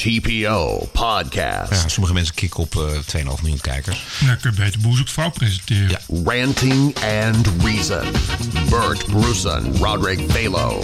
TPO 0.00 0.88
Podcast. 0.92 1.82
Ja, 1.82 1.88
sommige 1.88 2.14
mensen 2.14 2.34
kicken 2.34 2.60
op 2.60 2.74
eh 2.74 3.22
2,5 3.24 3.42
miljoen 3.42 3.60
kijkers. 3.60 4.04
Ja, 4.20 4.34
kun 4.34 4.50
je 4.50 4.62
beter 4.62 4.80
Boer 4.80 4.96
zoekt 4.96 5.10
vrouw 5.10 5.30
presenteren. 5.30 6.00
Ranting 6.24 6.94
and 7.24 7.48
Reason. 7.64 8.04
Bert 8.70 9.06
Brussen, 9.06 9.76
Roderick 9.76 10.26
Balo. 10.26 10.82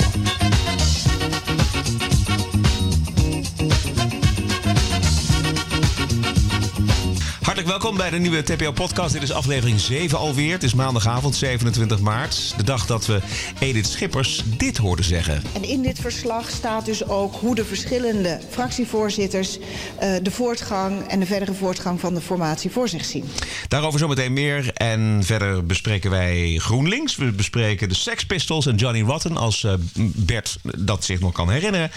Hartelijk 7.67 7.95
welkom 7.95 8.11
bij 8.11 8.19
de 8.19 8.29
nieuwe 8.29 8.57
TPO-podcast. 8.57 9.13
Dit 9.13 9.23
is 9.23 9.33
aflevering 9.33 9.81
7 9.81 10.19
alweer. 10.19 10.53
Het 10.53 10.63
is 10.63 10.75
maandagavond, 10.75 11.35
27 11.35 12.01
maart. 12.01 12.55
De 12.57 12.65
dag 12.65 12.87
dat 12.87 13.07
we 13.07 13.21
Edith 13.59 13.87
Schippers 13.87 14.43
dit 14.57 14.77
hoorden 14.77 15.05
zeggen. 15.05 15.43
En 15.55 15.65
in 15.65 15.83
dit 15.83 15.99
verslag 16.01 16.51
staat 16.51 16.85
dus 16.85 17.05
ook 17.05 17.35
hoe 17.35 17.55
de 17.55 17.65
verschillende 17.65 18.41
fractievoorzitters 18.51 19.59
eh, 19.99 20.15
de 20.23 20.31
voortgang 20.31 21.07
en 21.09 21.21
de 21.21 21.27
verdere 21.27 21.55
voortgang 21.55 22.01
van 22.01 22.15
de 22.15 22.21
formatie 22.21 22.71
voor 22.71 22.89
zich 22.89 23.05
zien. 23.05 23.25
Daarover 23.69 23.99
zometeen 23.99 24.33
meer. 24.33 24.73
En 24.73 25.21
verder 25.25 25.67
bespreken 25.67 26.11
wij 26.11 26.59
GroenLinks. 26.59 27.17
We 27.17 27.33
bespreken 27.33 27.89
de 27.89 27.95
Sex 27.95 28.27
Pistols 28.27 28.67
en 28.67 28.77
Johnny 28.77 29.03
Rotten, 29.03 29.37
als 29.37 29.65
eh, 29.65 29.73
Bert 29.99 30.59
dat 30.77 31.05
zich 31.05 31.21
nog 31.21 31.33
kan 31.33 31.51
herinneren. 31.51 31.91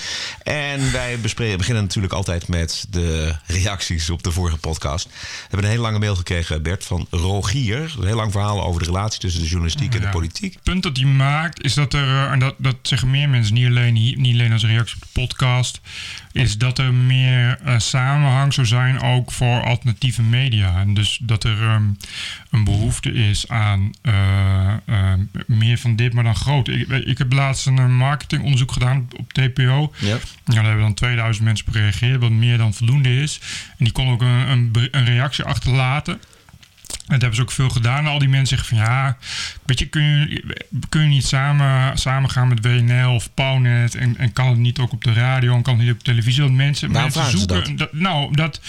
En 0.43 0.91
wij 0.91 1.19
bespreken, 1.19 1.57
beginnen 1.57 1.83
natuurlijk 1.83 2.13
altijd 2.13 2.47
met 2.47 2.85
de 2.89 3.35
reacties 3.45 4.09
op 4.09 4.23
de 4.23 4.31
vorige 4.31 4.57
podcast. 4.57 5.07
We 5.49 5.57
hebben 5.59 5.77
een 5.77 5.85
hele 5.85 5.99
lange 5.99 6.05
mail 6.05 6.15
gekregen, 6.15 6.63
Bert, 6.63 6.85
van 6.85 7.07
Rogier. 7.09 7.95
Een 7.99 8.05
heel 8.05 8.15
lang 8.15 8.31
verhaal 8.31 8.63
over 8.63 8.79
de 8.79 8.85
relatie 8.85 9.19
tussen 9.19 9.41
de 9.41 9.47
journalistiek 9.47 9.95
en 9.95 10.01
de 10.01 10.09
politiek. 10.09 10.53
Het 10.53 10.63
punt 10.63 10.83
dat 10.83 10.97
hij 10.97 11.05
maakt 11.05 11.63
is 11.63 11.73
dat 11.73 11.93
er, 11.93 12.07
eh, 12.07 12.31
en 12.31 12.39
dat, 12.39 12.55
dat 12.57 12.75
zeggen 12.81 13.09
meer 13.09 13.29
mensen, 13.29 13.53
niet 13.53 13.65
alleen, 13.67 13.93
niet 13.93 14.33
alleen 14.33 14.51
als 14.51 14.65
reactie 14.65 14.95
op 14.95 15.01
de 15.01 15.21
podcast, 15.21 15.81
is 16.31 16.57
dat 16.57 16.77
er 16.77 16.93
meer 16.93 17.59
eh, 17.63 17.79
samenhang 17.79 18.53
zou 18.53 18.67
zijn 18.67 19.01
ook 19.01 19.31
voor 19.31 19.63
alternatieve 19.63 20.21
media. 20.21 20.79
En 20.79 20.93
dus 20.93 21.19
dat 21.21 21.43
er 21.43 21.61
ehm, 21.61 21.83
een 22.49 22.63
behoefte 22.63 23.11
is 23.11 23.47
aan 23.47 23.91
eh, 24.01 24.73
eh, 24.85 25.13
meer 25.47 25.77
van 25.77 25.95
dit, 25.95 26.13
maar 26.13 26.23
dan 26.23 26.35
groot. 26.35 26.67
Ik, 26.67 26.87
ik 26.89 27.17
heb 27.17 27.33
laatst 27.33 27.65
een 27.65 27.95
marketingonderzoek 27.95 28.71
gedaan 28.71 29.07
op 29.17 29.33
TPO. 29.33 29.93
Ja. 29.97 30.17
Ja, 30.45 30.55
daar 30.55 30.63
hebben 30.63 30.83
dan 30.83 30.93
2000 30.93 31.45
mensen 31.45 31.67
op 31.67 31.73
gereageerd, 31.73 32.21
wat 32.21 32.31
meer 32.31 32.57
dan 32.57 32.73
voldoende 32.73 33.21
is. 33.21 33.39
En 33.77 33.85
die 33.85 33.93
kon 33.93 34.09
ook 34.09 34.21
een, 34.21 34.71
een 34.91 35.05
reactie 35.05 35.43
achterlaten. 35.43 36.19
En 37.09 37.15
dat 37.15 37.21
hebben 37.21 37.35
ze 37.35 37.41
ook 37.41 37.51
veel 37.51 37.69
gedaan. 37.69 38.07
Al 38.07 38.19
die 38.19 38.29
mensen 38.29 38.57
zeggen 38.57 38.77
van 38.77 38.85
ja, 38.85 39.17
weet 39.65 39.79
je, 39.79 39.85
kun 39.85 40.03
je, 40.03 40.43
kun 40.89 41.01
je 41.01 41.07
niet 41.07 41.25
samen, 41.25 41.97
samen 41.97 42.29
gaan 42.29 42.47
met 42.47 42.65
WNL 42.65 43.13
of 43.13 43.33
Pownet 43.33 43.95
en, 43.95 44.17
en 44.17 44.33
kan 44.33 44.47
het 44.47 44.57
niet 44.57 44.79
ook 44.79 44.91
op 44.91 45.03
de 45.03 45.13
radio 45.13 45.55
en 45.55 45.61
kan 45.61 45.75
het 45.75 45.83
niet 45.83 45.93
op 45.93 46.03
televisie? 46.03 46.41
Want 46.43 46.55
mensen, 46.55 46.91
Waarom 46.91 47.11
mensen 47.13 47.31
ze 47.31 47.37
zoeken, 47.37 47.75
dat? 47.75 47.93
nou, 47.93 48.35
dat, 48.35 48.61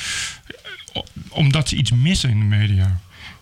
omdat 1.29 1.69
ze 1.69 1.77
iets 1.77 1.91
missen 1.91 2.31
in 2.31 2.39
de 2.39 2.45
media. 2.45 3.01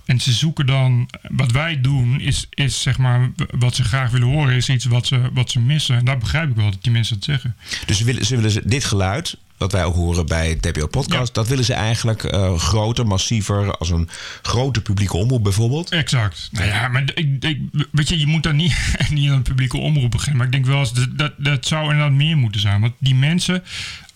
En 0.09 0.21
ze 0.21 0.33
zoeken 0.33 0.67
dan, 0.67 1.09
wat 1.23 1.53
wij 1.53 1.81
doen, 1.81 2.21
is, 2.21 2.47
is 2.51 2.83
zeg 2.83 2.99
maar, 2.99 3.31
wat 3.59 3.75
ze 3.75 3.85
graag 3.85 4.11
willen 4.11 4.29
horen, 4.29 4.55
is 4.55 4.69
iets 4.69 4.85
wat 4.85 5.07
ze, 5.07 5.21
wat 5.33 5.51
ze 5.51 5.61
missen. 5.61 5.97
En 5.97 6.05
dat 6.05 6.19
begrijp 6.19 6.51
ik 6.51 6.57
wel, 6.57 6.71
dat 6.71 6.83
die 6.83 6.93
mensen 6.93 7.15
dat 7.15 7.25
zeggen. 7.25 7.57
Dus 7.87 7.99
ze 7.99 8.05
willen, 8.05 8.25
ze 8.27 8.37
willen 8.37 8.51
ze- 8.51 8.63
dit 8.65 8.85
geluid, 8.85 9.37
wat 9.57 9.73
wij 9.73 9.85
ook 9.85 9.95
horen 9.95 10.27
bij 10.27 10.55
TPO 10.55 10.87
Podcast, 10.87 11.27
Ja. 11.27 11.33
dat 11.33 11.49
willen 11.49 11.65
ze 11.65 11.75
eigenlijk 11.75 12.25
eh, 12.25 12.59
groter, 12.59 13.07
massiever, 13.07 13.77
als 13.77 13.91
een 13.91 14.09
grote 14.43 14.81
publieke 14.83 15.17
omroep 15.17 15.43
bijvoorbeeld. 15.43 15.91
Exact. 15.91 16.49
Nou 16.53 16.67
ja, 16.67 16.89
maar 16.89 17.03
ik, 17.15 17.45
ik, 17.45 17.59
weet 17.93 18.09
je, 18.09 18.19
je 18.19 18.27
moet 18.27 18.43
daar 18.43 18.55
niet, 18.55 18.77
niet 19.11 19.29
aan 19.31 19.37
een 19.37 19.43
publieke 19.43 19.77
omroep 19.79 20.11
beginnen. 20.11 20.37
Maar 20.37 20.47
ik 20.47 20.53
denk 20.53 20.67
wel 20.67 20.79
eens, 20.79 20.93
dat, 20.93 21.19
dat, 21.19 21.33
dat 21.39 21.67
zou 21.67 21.83
inderdaad 21.91 22.13
meer 22.17 22.37
moeten 22.37 22.61
zijn. 22.61 22.81
Want 22.81 22.93
die 22.99 23.15
mensen, 23.15 23.63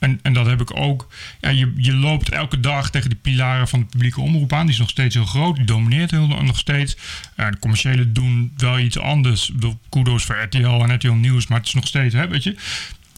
en, 0.02 0.18
en 0.22 0.32
dat 0.32 0.46
heb 0.46 0.60
ik 0.60 0.76
ook... 0.76 1.08
Ja, 1.40 1.48
je, 1.48 1.72
je 1.76 1.94
loopt 1.94 2.28
elke 2.28 2.60
dag 2.60 2.90
tegen 2.90 3.10
de 3.10 3.16
pilaren 3.16 3.68
van 3.68 3.80
de 3.80 3.86
publieke 3.86 4.20
omroep 4.20 4.52
aan. 4.52 4.66
Die 4.66 4.74
is 4.74 4.80
nog 4.80 4.90
steeds 4.90 5.14
heel 5.14 5.24
groot, 5.24 5.56
die 5.56 5.64
domineert 5.64 6.10
heel, 6.10 6.26
nog 6.26 6.58
steeds. 6.58 6.96
Ja, 7.36 7.50
de 7.50 7.58
commerciële 7.58 8.12
doen 8.12 8.52
wel 8.56 8.78
iets 8.78 8.98
anders. 8.98 9.52
Kudos 9.88 10.24
voor 10.24 10.42
RTL 10.42 10.66
en 10.66 10.94
RTL 10.94 11.12
Nieuws, 11.12 11.46
maar 11.46 11.58
het 11.58 11.66
is 11.66 11.74
nog 11.74 11.86
steeds, 11.86 12.14
hè, 12.14 12.28
weet 12.28 12.42
je... 12.42 12.56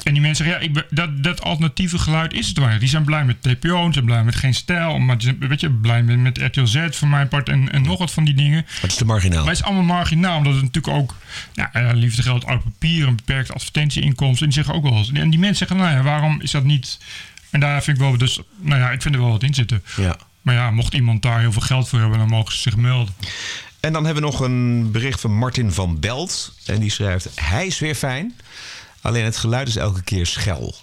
En 0.02 0.12
die 0.12 0.22
mensen 0.22 0.44
zeggen, 0.44 0.72
ja, 0.72 0.80
ik 0.80 0.86
dat, 0.90 1.22
dat 1.22 1.42
alternatieve 1.42 1.98
geluid 1.98 2.32
is 2.32 2.48
het 2.48 2.58
waar. 2.58 2.78
Die 2.78 2.88
zijn 2.88 3.04
blij 3.04 3.24
met 3.24 3.42
TPO, 3.42 3.86
ze 3.86 3.92
zijn 3.92 4.04
blij 4.04 4.24
met 4.24 4.34
Geen 4.34 4.54
Stijl. 4.54 4.98
Maar 4.98 5.18
die 5.18 5.26
zijn, 5.26 5.48
weet 5.48 5.60
je, 5.60 5.70
blij 5.70 6.02
met, 6.02 6.18
met 6.18 6.38
RTL 6.38 6.64
Z 6.64 6.86
voor 6.90 7.08
mijn 7.08 7.28
part 7.28 7.48
en, 7.48 7.72
en 7.72 7.82
nog 7.82 7.98
wat 7.98 8.12
van 8.12 8.24
die 8.24 8.34
dingen. 8.34 8.66
Dat 8.80 8.90
is 8.90 8.96
te 8.96 9.04
marginaal. 9.04 9.38
Maar 9.38 9.48
het 9.48 9.58
is 9.58 9.64
allemaal 9.64 9.96
marginaal, 9.96 10.36
omdat 10.36 10.54
het 10.54 10.62
natuurlijk 10.62 10.96
ook... 10.96 11.14
Nou, 11.54 11.68
ja, 11.72 11.92
liefde 11.92 12.22
geld, 12.22 12.46
oud 12.46 12.62
papier, 12.62 13.06
een 13.06 13.16
beperkte 13.16 13.52
advertentieinkomsten. 13.52 14.46
En 14.46 14.52
die 14.52 14.62
zeggen 14.62 14.74
ook 14.74 14.82
wel. 14.82 15.04
En 15.12 15.30
die 15.30 15.38
mensen 15.38 15.56
zeggen, 15.56 15.76
nou 15.76 15.96
ja, 15.96 16.02
waarom 16.02 16.40
is 16.40 16.50
dat 16.50 16.64
niet... 16.64 16.98
En 17.50 17.60
daar 17.60 17.82
vind 17.82 17.96
ik 17.96 18.02
wel... 18.02 18.18
Dus, 18.18 18.40
nou 18.60 18.80
ja, 18.80 18.90
ik 18.90 19.02
vind 19.02 19.14
er 19.14 19.20
wel 19.20 19.30
wat 19.30 19.42
in 19.42 19.54
zitten. 19.54 19.82
Ja. 19.96 20.16
Maar 20.42 20.54
ja, 20.54 20.70
mocht 20.70 20.94
iemand 20.94 21.22
daar 21.22 21.40
heel 21.40 21.52
veel 21.52 21.62
geld 21.62 21.88
voor 21.88 22.00
hebben... 22.00 22.18
dan 22.18 22.28
mogen 22.28 22.52
ze 22.52 22.60
zich 22.60 22.76
melden. 22.76 23.14
En 23.80 23.92
dan 23.92 24.04
hebben 24.04 24.22
we 24.22 24.30
nog 24.30 24.40
een 24.40 24.90
bericht 24.90 25.20
van 25.20 25.38
Martin 25.38 25.72
van 25.72 26.00
Belt. 26.00 26.54
En 26.66 26.80
die 26.80 26.90
schrijft: 26.90 27.28
Hij 27.34 27.66
is 27.66 27.78
weer 27.78 27.94
fijn. 27.94 28.34
Alleen 29.04 29.24
het 29.24 29.36
geluid 29.36 29.68
is 29.68 29.76
elke 29.76 30.02
keer 30.02 30.26
schel. 30.26 30.74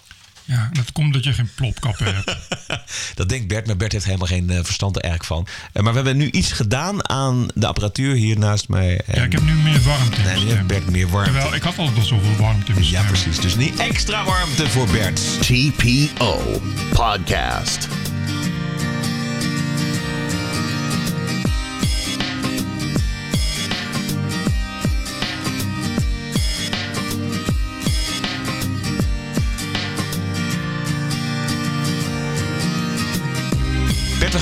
Ja, 0.44 0.70
dat 0.72 0.92
komt 0.92 1.12
dat 1.12 1.24
je 1.24 1.32
geen 1.32 1.50
plopkappen 1.54 2.14
hebt. 2.14 2.36
Dat 3.14 3.28
denkt 3.28 3.48
Bert, 3.48 3.66
maar 3.66 3.76
Bert 3.76 3.92
heeft 3.92 4.04
helemaal 4.04 4.26
geen 4.26 4.50
eh, 4.50 4.58
verstand 4.62 4.96
er 4.96 5.02
erg 5.02 5.26
van. 5.26 5.46
Eh, 5.72 5.82
maar 5.82 5.92
we 5.92 5.98
hebben 5.98 6.16
nu 6.16 6.30
iets 6.30 6.52
gedaan 6.52 7.08
aan 7.08 7.48
de 7.54 7.66
apparatuur 7.66 8.14
hier 8.14 8.38
naast 8.38 8.68
mij. 8.68 9.00
En 9.06 9.18
Ja, 9.18 9.24
ik 9.24 9.32
heb 9.32 9.42
nu 9.42 9.52
meer 9.52 9.82
warmte 9.82 10.16
in 10.16 10.24
Nee, 10.24 10.44
nu 10.44 10.50
heeft. 10.50 10.66
Bert 10.66 10.90
meer 10.90 11.08
warmte. 11.08 11.32
Jawel, 11.32 11.54
ik 11.54 11.62
had 11.62 11.78
altijd 11.78 11.98
al 11.98 12.04
zoveel 12.04 12.36
warmte 12.36 12.72
in 12.72 12.74
mijn 12.74 12.90
Ja, 12.90 13.02
precies. 13.02 13.40
Dus 13.40 13.56
niet 13.56 13.78
extra 13.78 14.24
warmte 14.24 14.68
voor 14.68 14.86
Bert. 14.86 15.20
TPO 15.40 16.60
Podcast. 16.92 17.88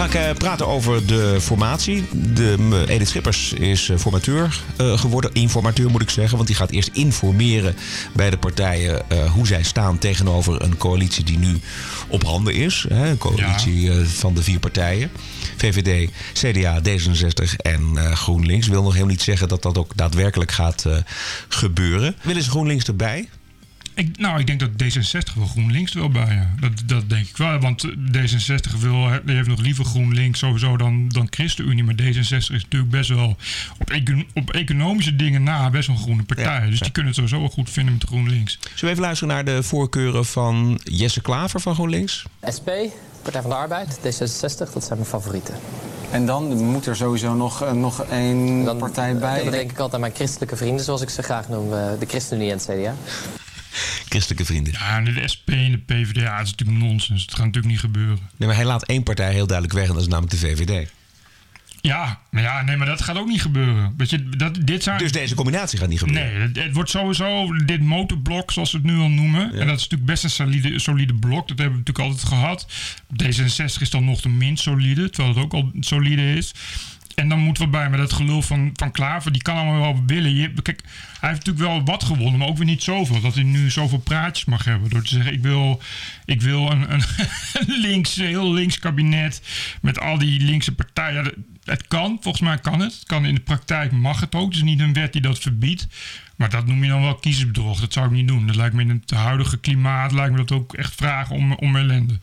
Gaan 0.09 0.23
eh, 0.23 0.35
praten 0.35 0.67
over 0.67 1.07
de 1.07 1.37
formatie. 1.41 2.05
De, 2.13 2.85
Edith 2.89 3.09
Schippers 3.09 3.53
is 3.53 3.89
eh, 3.89 3.97
formateur 3.97 4.63
eh, 4.77 4.99
geworden. 4.99 5.33
Informateur 5.33 5.91
moet 5.91 6.03
ik 6.03 6.11
zeggen. 6.11 6.37
Want 6.37 6.49
die 6.49 6.57
gaat 6.57 6.71
eerst 6.71 6.91
informeren 6.93 7.77
bij 8.13 8.31
de 8.31 8.39
partijen 8.39 9.03
hoe 9.33 9.47
zij 9.47 9.63
staan 9.63 9.99
tegenover 9.99 10.63
een 10.63 10.77
coalitie 10.77 11.25
die 11.25 11.39
nu 11.39 11.61
op 12.09 12.25
handen 12.25 12.55
is. 12.55 12.87
Hè, 12.89 13.09
een 13.09 13.19
coalitie 13.19 13.93
van 13.93 14.35
de 14.35 14.43
vier 14.43 14.59
partijen. 14.59 15.11
VVD, 15.57 16.11
CDA, 16.33 16.81
D66 16.81 17.57
en 17.57 17.99
GroenLinks. 18.17 18.67
Wil 18.67 18.83
nog 18.83 18.93
helemaal 18.93 19.13
niet 19.13 19.23
zeggen 19.23 19.49
dat 19.49 19.63
dat 19.63 19.79
ook 19.79 19.97
daadwerkelijk 19.97 20.53
gaat 20.53 20.87
gebeuren. 21.49 22.17
Willen 22.23 22.43
ze 22.43 22.51
GroenLinks 22.51 22.85
erbij? 22.85 23.29
Ik, 24.01 24.19
nou, 24.19 24.41
ik 24.41 24.47
denk 24.47 24.61
dat 24.61 24.71
D66 24.71 25.35
wel 25.35 25.47
GroenLinks 25.47 25.93
wel 25.93 26.09
bij, 26.09 26.35
ja. 26.35 26.55
Dat, 26.61 26.73
dat 26.87 27.09
denk 27.09 27.27
ik 27.27 27.37
wel. 27.37 27.59
Want 27.59 27.87
D66 27.89 28.79
wil, 28.79 29.09
heeft 29.27 29.49
nog 29.49 29.61
liever 29.61 29.85
GroenLinks 29.85 30.39
sowieso 30.39 30.77
dan, 30.77 31.09
dan 31.09 31.27
ChristenUnie. 31.31 31.85
Maar 31.85 31.95
D66 31.95 32.37
is 32.37 32.49
natuurlijk 32.49 32.91
best 32.91 33.09
wel 33.09 33.37
op, 33.79 33.91
econ- 33.91 34.27
op 34.35 34.51
economische 34.51 35.17
dingen 35.17 35.43
na 35.43 35.71
best 35.71 35.87
wel 35.87 35.97
een 35.97 36.03
groene 36.03 36.23
partij. 36.23 36.45
Ja, 36.45 36.67
dus 36.67 36.79
ja. 36.79 36.85
die 36.85 36.93
kunnen 36.93 37.13
het 37.13 37.21
sowieso 37.21 37.41
wel 37.41 37.51
goed 37.51 37.71
vinden 37.71 37.95
met 37.95 38.05
GroenLinks. 38.05 38.59
Zullen 38.63 38.81
we 38.81 38.89
even 38.89 39.03
luisteren 39.03 39.35
naar 39.35 39.45
de 39.45 39.63
voorkeuren 39.63 40.25
van 40.25 40.81
Jesse 40.85 41.21
Klaver 41.21 41.61
van 41.61 41.75
GroenLinks? 41.75 42.25
SP, 42.57 42.69
Partij 43.23 43.41
van 43.41 43.51
de 43.51 43.57
Arbeid, 43.57 43.99
D66, 43.99 44.73
dat 44.73 44.85
zijn 44.85 44.99
mijn 44.99 45.05
favorieten. 45.05 45.55
En 46.11 46.27
dan 46.27 46.65
moet 46.65 46.87
er 46.87 46.97
sowieso 46.97 47.35
nog, 47.35 47.63
eh, 47.63 47.73
nog 47.73 48.05
één 48.05 48.65
Dan, 48.65 48.79
partij 48.79 49.17
bij. 49.17 49.43
Dan 49.43 49.53
denk 49.53 49.71
ik 49.71 49.77
altijd 49.77 49.95
aan 49.95 50.01
mijn 50.01 50.15
christelijke 50.15 50.57
vrienden, 50.57 50.85
zoals 50.85 51.01
ik 51.01 51.11
ze 51.11 51.23
graag 51.23 51.49
noem, 51.49 51.73
eh, 51.73 51.89
de 51.99 52.07
ChristenUnie 52.07 52.51
en 52.51 52.57
het 52.57 52.65
CDA. 52.65 52.95
Christelijke 54.09 54.45
vrienden. 54.45 54.73
Ja, 54.73 54.97
en 54.97 55.05
de 55.05 55.29
SP 55.35 55.49
en 55.51 55.71
de 55.71 55.79
PvdA, 55.79 56.37
dat 56.37 56.47
is 56.47 56.51
natuurlijk 56.51 56.79
nonsens. 56.79 57.23
Het 57.23 57.35
gaat 57.35 57.45
natuurlijk 57.45 57.73
niet 57.73 57.81
gebeuren. 57.81 58.19
Nee, 58.37 58.49
maar 58.49 58.57
hij 58.57 58.67
laat 58.67 58.87
één 58.87 59.03
partij 59.03 59.33
heel 59.33 59.47
duidelijk 59.47 59.79
weg 59.79 59.89
en 59.89 59.93
dat 59.93 60.03
is 60.03 60.09
namelijk 60.09 60.41
de 60.41 60.47
VVD. 60.47 60.89
Ja, 61.81 62.21
maar 62.31 62.43
ja, 62.43 62.63
nee, 62.63 62.77
maar 62.77 62.87
dat 62.87 63.03
gaat 63.03 63.17
ook 63.19 63.27
niet 63.27 63.43
gebeuren. 63.43 63.95
Weet 63.97 64.11
je, 64.11 64.29
dat, 64.29 64.59
dit 64.65 64.83
zijn... 64.83 64.99
Dus 64.99 65.13
deze 65.13 65.35
combinatie 65.35 65.79
gaat 65.79 65.89
niet 65.89 65.99
gebeuren. 65.99 66.33
Nee, 66.33 66.41
het, 66.41 66.57
het 66.57 66.75
wordt 66.75 66.91
sowieso 66.91 67.55
dit 67.65 67.81
motorblok, 67.81 68.51
zoals 68.51 68.73
we 68.73 68.79
het 68.79 68.87
nu 68.87 68.99
al 68.99 69.09
noemen. 69.09 69.43
En 69.43 69.67
dat 69.67 69.77
is 69.77 69.83
natuurlijk 69.83 70.05
best 70.05 70.25
een 70.25 70.31
solide, 70.31 70.79
solide 70.79 71.15
blok. 71.15 71.49
Dat 71.49 71.59
hebben 71.59 71.79
we 71.79 71.85
natuurlijk 71.87 71.99
altijd 71.99 72.29
gehad. 72.29 72.67
D66 73.23 73.81
is 73.81 73.91
dan 73.91 74.05
nog 74.05 74.21
de 74.21 74.29
minst 74.29 74.63
solide, 74.63 75.11
terwijl 75.11 75.35
het 75.35 75.45
ook 75.45 75.53
al 75.53 75.71
solide 75.81 76.35
is. 76.35 76.53
En 77.15 77.29
dan 77.29 77.39
moet 77.39 77.59
wat 77.59 77.71
bij. 77.71 77.89
Maar 77.89 77.99
dat 77.99 78.13
gelul 78.13 78.43
van, 78.43 78.71
van 78.75 78.91
Klaver, 78.91 79.33
die 79.33 79.43
kan 79.43 79.57
allemaal 79.57 79.81
wel 79.81 80.03
willen. 80.07 80.35
Je, 80.35 80.53
kijk, 80.63 80.83
hij 81.21 81.29
heeft 81.29 81.47
natuurlijk 81.47 81.75
wel 81.75 81.85
wat 81.85 82.05
gewonnen, 82.05 82.39
maar 82.39 82.49
ook 82.49 82.57
weer 82.57 82.67
niet 82.67 82.83
zoveel. 82.83 83.21
Dat 83.21 83.35
hij 83.35 83.43
nu 83.43 83.71
zoveel 83.71 83.99
praatjes 83.99 84.45
mag 84.45 84.65
hebben. 84.65 84.91
Door 84.91 85.03
te 85.03 85.15
zeggen, 85.15 85.33
ik 85.33 85.43
wil, 85.43 85.83
ik 86.25 86.43
wil 86.43 86.71
een, 86.71 86.93
een 86.93 87.03
links, 87.89 88.15
heel 88.15 88.53
links 88.53 88.79
kabinet 88.79 89.43
met 89.83 90.01
al 90.01 90.19
die 90.19 90.41
linkse 90.41 90.75
partijen. 90.75 91.47
Het 91.65 91.89
kan, 91.89 92.19
volgens 92.21 92.43
mij 92.43 92.59
kan 92.59 92.81
het. 92.81 92.93
Het 92.93 93.05
kan 93.05 93.25
in 93.25 93.35
de 93.35 93.41
praktijk 93.41 93.93
mag 93.93 94.21
het 94.21 94.35
ook. 94.35 94.47
Het 94.47 94.57
is 94.57 94.63
niet 94.63 94.81
een 94.81 94.93
wet 94.93 95.13
die 95.13 95.23
dat 95.23 95.39
verbiedt. 95.39 95.87
Maar 96.37 96.51
dat 96.51 96.67
noem 96.67 96.85
je 96.85 96.91
dan 96.91 97.01
wel 97.01 97.15
kiezersbedrog. 97.15 97.81
Dat 97.81 97.93
zou 97.93 98.07
ik 98.07 98.13
niet 98.13 98.29
doen. 98.29 98.47
Dat 98.47 98.57
lijkt 98.57 98.75
me 98.75 98.83
in 98.83 98.89
het 98.89 99.11
huidige 99.11 99.59
klimaat 99.59 100.13
lijkt 100.13 100.31
me 100.31 100.37
dat 100.37 100.53
ook 100.53 100.75
echt 100.75 100.95
vragen 100.95 101.37
om, 101.37 101.53
om 101.53 101.77
ellende. 101.77 102.19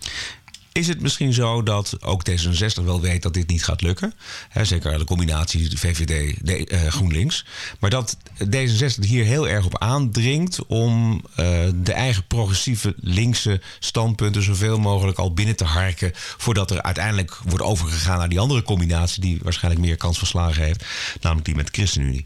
Is 0.78 0.88
het 0.88 1.02
misschien 1.02 1.34
zo 1.34 1.64
dat 1.64 1.98
ook 2.02 2.30
D66 2.30 2.84
wel 2.84 3.02
weet 3.02 3.22
dat 3.22 3.34
dit 3.34 3.48
niet 3.48 3.64
gaat 3.64 3.82
lukken? 3.82 4.14
Hè, 4.50 4.66
zeker 4.66 4.98
de 4.98 5.04
combinatie 5.04 5.78
VVD, 5.78 6.36
de, 6.42 6.66
eh, 6.66 6.88
GroenLinks. 6.88 7.46
Maar 7.80 7.90
dat 7.90 8.18
D66 8.44 9.06
hier 9.06 9.26
heel 9.26 9.48
erg 9.48 9.66
op 9.66 9.78
aandringt 9.78 10.66
om 10.66 11.22
eh, 11.36 11.46
de 11.76 11.94
eigen 11.94 12.28
progressieve 12.28 12.94
linkse 12.98 13.62
standpunten 13.80 14.44
zoveel 14.44 14.80
mogelijk 14.80 15.18
al 15.18 15.34
binnen 15.34 15.56
te 15.56 15.66
harken. 15.66 16.12
Voordat 16.14 16.72
er 16.72 16.82
uiteindelijk 16.82 17.38
wordt 17.44 17.64
overgegaan 17.64 18.18
naar 18.18 18.30
die 18.30 18.40
andere 18.40 18.64
combinatie 18.64 19.22
die 19.22 19.40
waarschijnlijk 19.44 19.86
meer 19.86 19.98
kans 19.98 20.18
van 20.18 20.28
slagen 20.28 20.64
heeft. 20.64 20.86
Namelijk 21.22 21.46
die 21.46 21.56
met 21.56 21.66
de 21.66 21.74
ChristenUnie. 21.74 22.24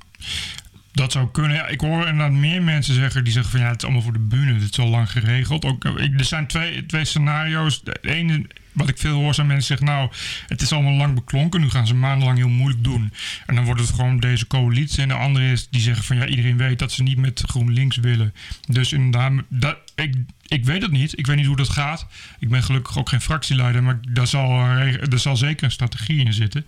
Dat 0.94 1.12
zou 1.12 1.32
kunnen. 1.32 1.58
Ja, 1.58 1.68
ik 1.68 1.82
hoor 1.82 2.08
inderdaad 2.08 2.32
meer 2.32 2.64
mensen 2.64 2.94
zeggen 2.94 3.24
die 3.24 3.34
zeggen 3.34 3.52
van 3.52 3.60
ja, 3.60 3.68
het 3.68 3.78
is 3.78 3.84
allemaal 3.84 4.02
voor 4.02 4.14
de 4.14 4.20
bühne. 4.20 4.58
Dit 4.58 4.72
is 4.72 4.80
al 4.80 4.88
lang 4.88 5.12
geregeld. 5.12 5.66
Ook, 5.66 5.86
eh, 5.86 6.04
ik, 6.04 6.20
er 6.20 6.26
zijn 6.26 6.48
twee, 6.48 6.86
twee 6.86 7.06
scenario's. 7.06 7.84
De 7.84 8.00
ene, 8.02 8.46
wat 8.72 8.90
ik 8.90 8.98
veel 8.98 9.14
hoor, 9.14 9.34
zijn 9.34 9.48
mensen 9.48 9.66
zeggen 9.66 9.86
nou, 9.86 10.12
het 10.48 10.62
is 10.62 10.72
allemaal 10.72 10.94
lang 10.94 11.16
beklonken. 11.16 11.62
Nu 11.62 11.70
gaan 11.70 11.88
ze 11.88 11.96
maandenlang 11.96 12.38
heel 12.38 12.50
moeilijk 12.50 12.84
doen. 12.84 13.14
En 13.46 13.56
dan 13.56 13.66
wordt 13.66 13.82
het 13.82 13.90
gewoon 13.90 14.20
deze 14.20 14.48
coalitie. 14.48 15.02
En 15.02 15.08
de 15.08 15.14
andere 15.14 15.52
is 15.52 15.68
die 15.70 15.82
zeggen 15.82 16.04
van 16.04 16.16
ja, 16.16 16.26
iedereen 16.26 16.58
weet 16.58 16.80
dat 16.80 16.92
ze 16.92 17.04
niet 17.04 17.18
met 17.18 17.44
GroenLinks 17.46 17.98
willen. 17.98 18.34
Dus 18.68 18.94
inderdaad, 18.94 19.32
dat, 19.50 19.78
ik, 19.96 20.16
ik 20.48 20.66
weet 20.66 20.82
het 20.82 20.92
niet. 20.92 21.20
Ik 21.20 21.28
weet 21.28 21.36
niet 21.38 21.46
hoe 21.46 21.56
dat 21.56 21.70
gaat. 21.70 22.08
Ik 22.40 22.50
ben 22.50 22.64
gelukkig 22.64 22.98
ook 22.98 23.10
geen 23.10 23.22
fractieleider, 23.22 23.84
maar 23.84 24.00
daar 24.10 24.28
zal, 24.28 24.60
er 24.60 25.20
zal 25.20 25.38
zeker 25.38 25.64
een 25.64 25.72
strategie 25.72 26.26
in 26.26 26.34
zitten. 26.34 26.66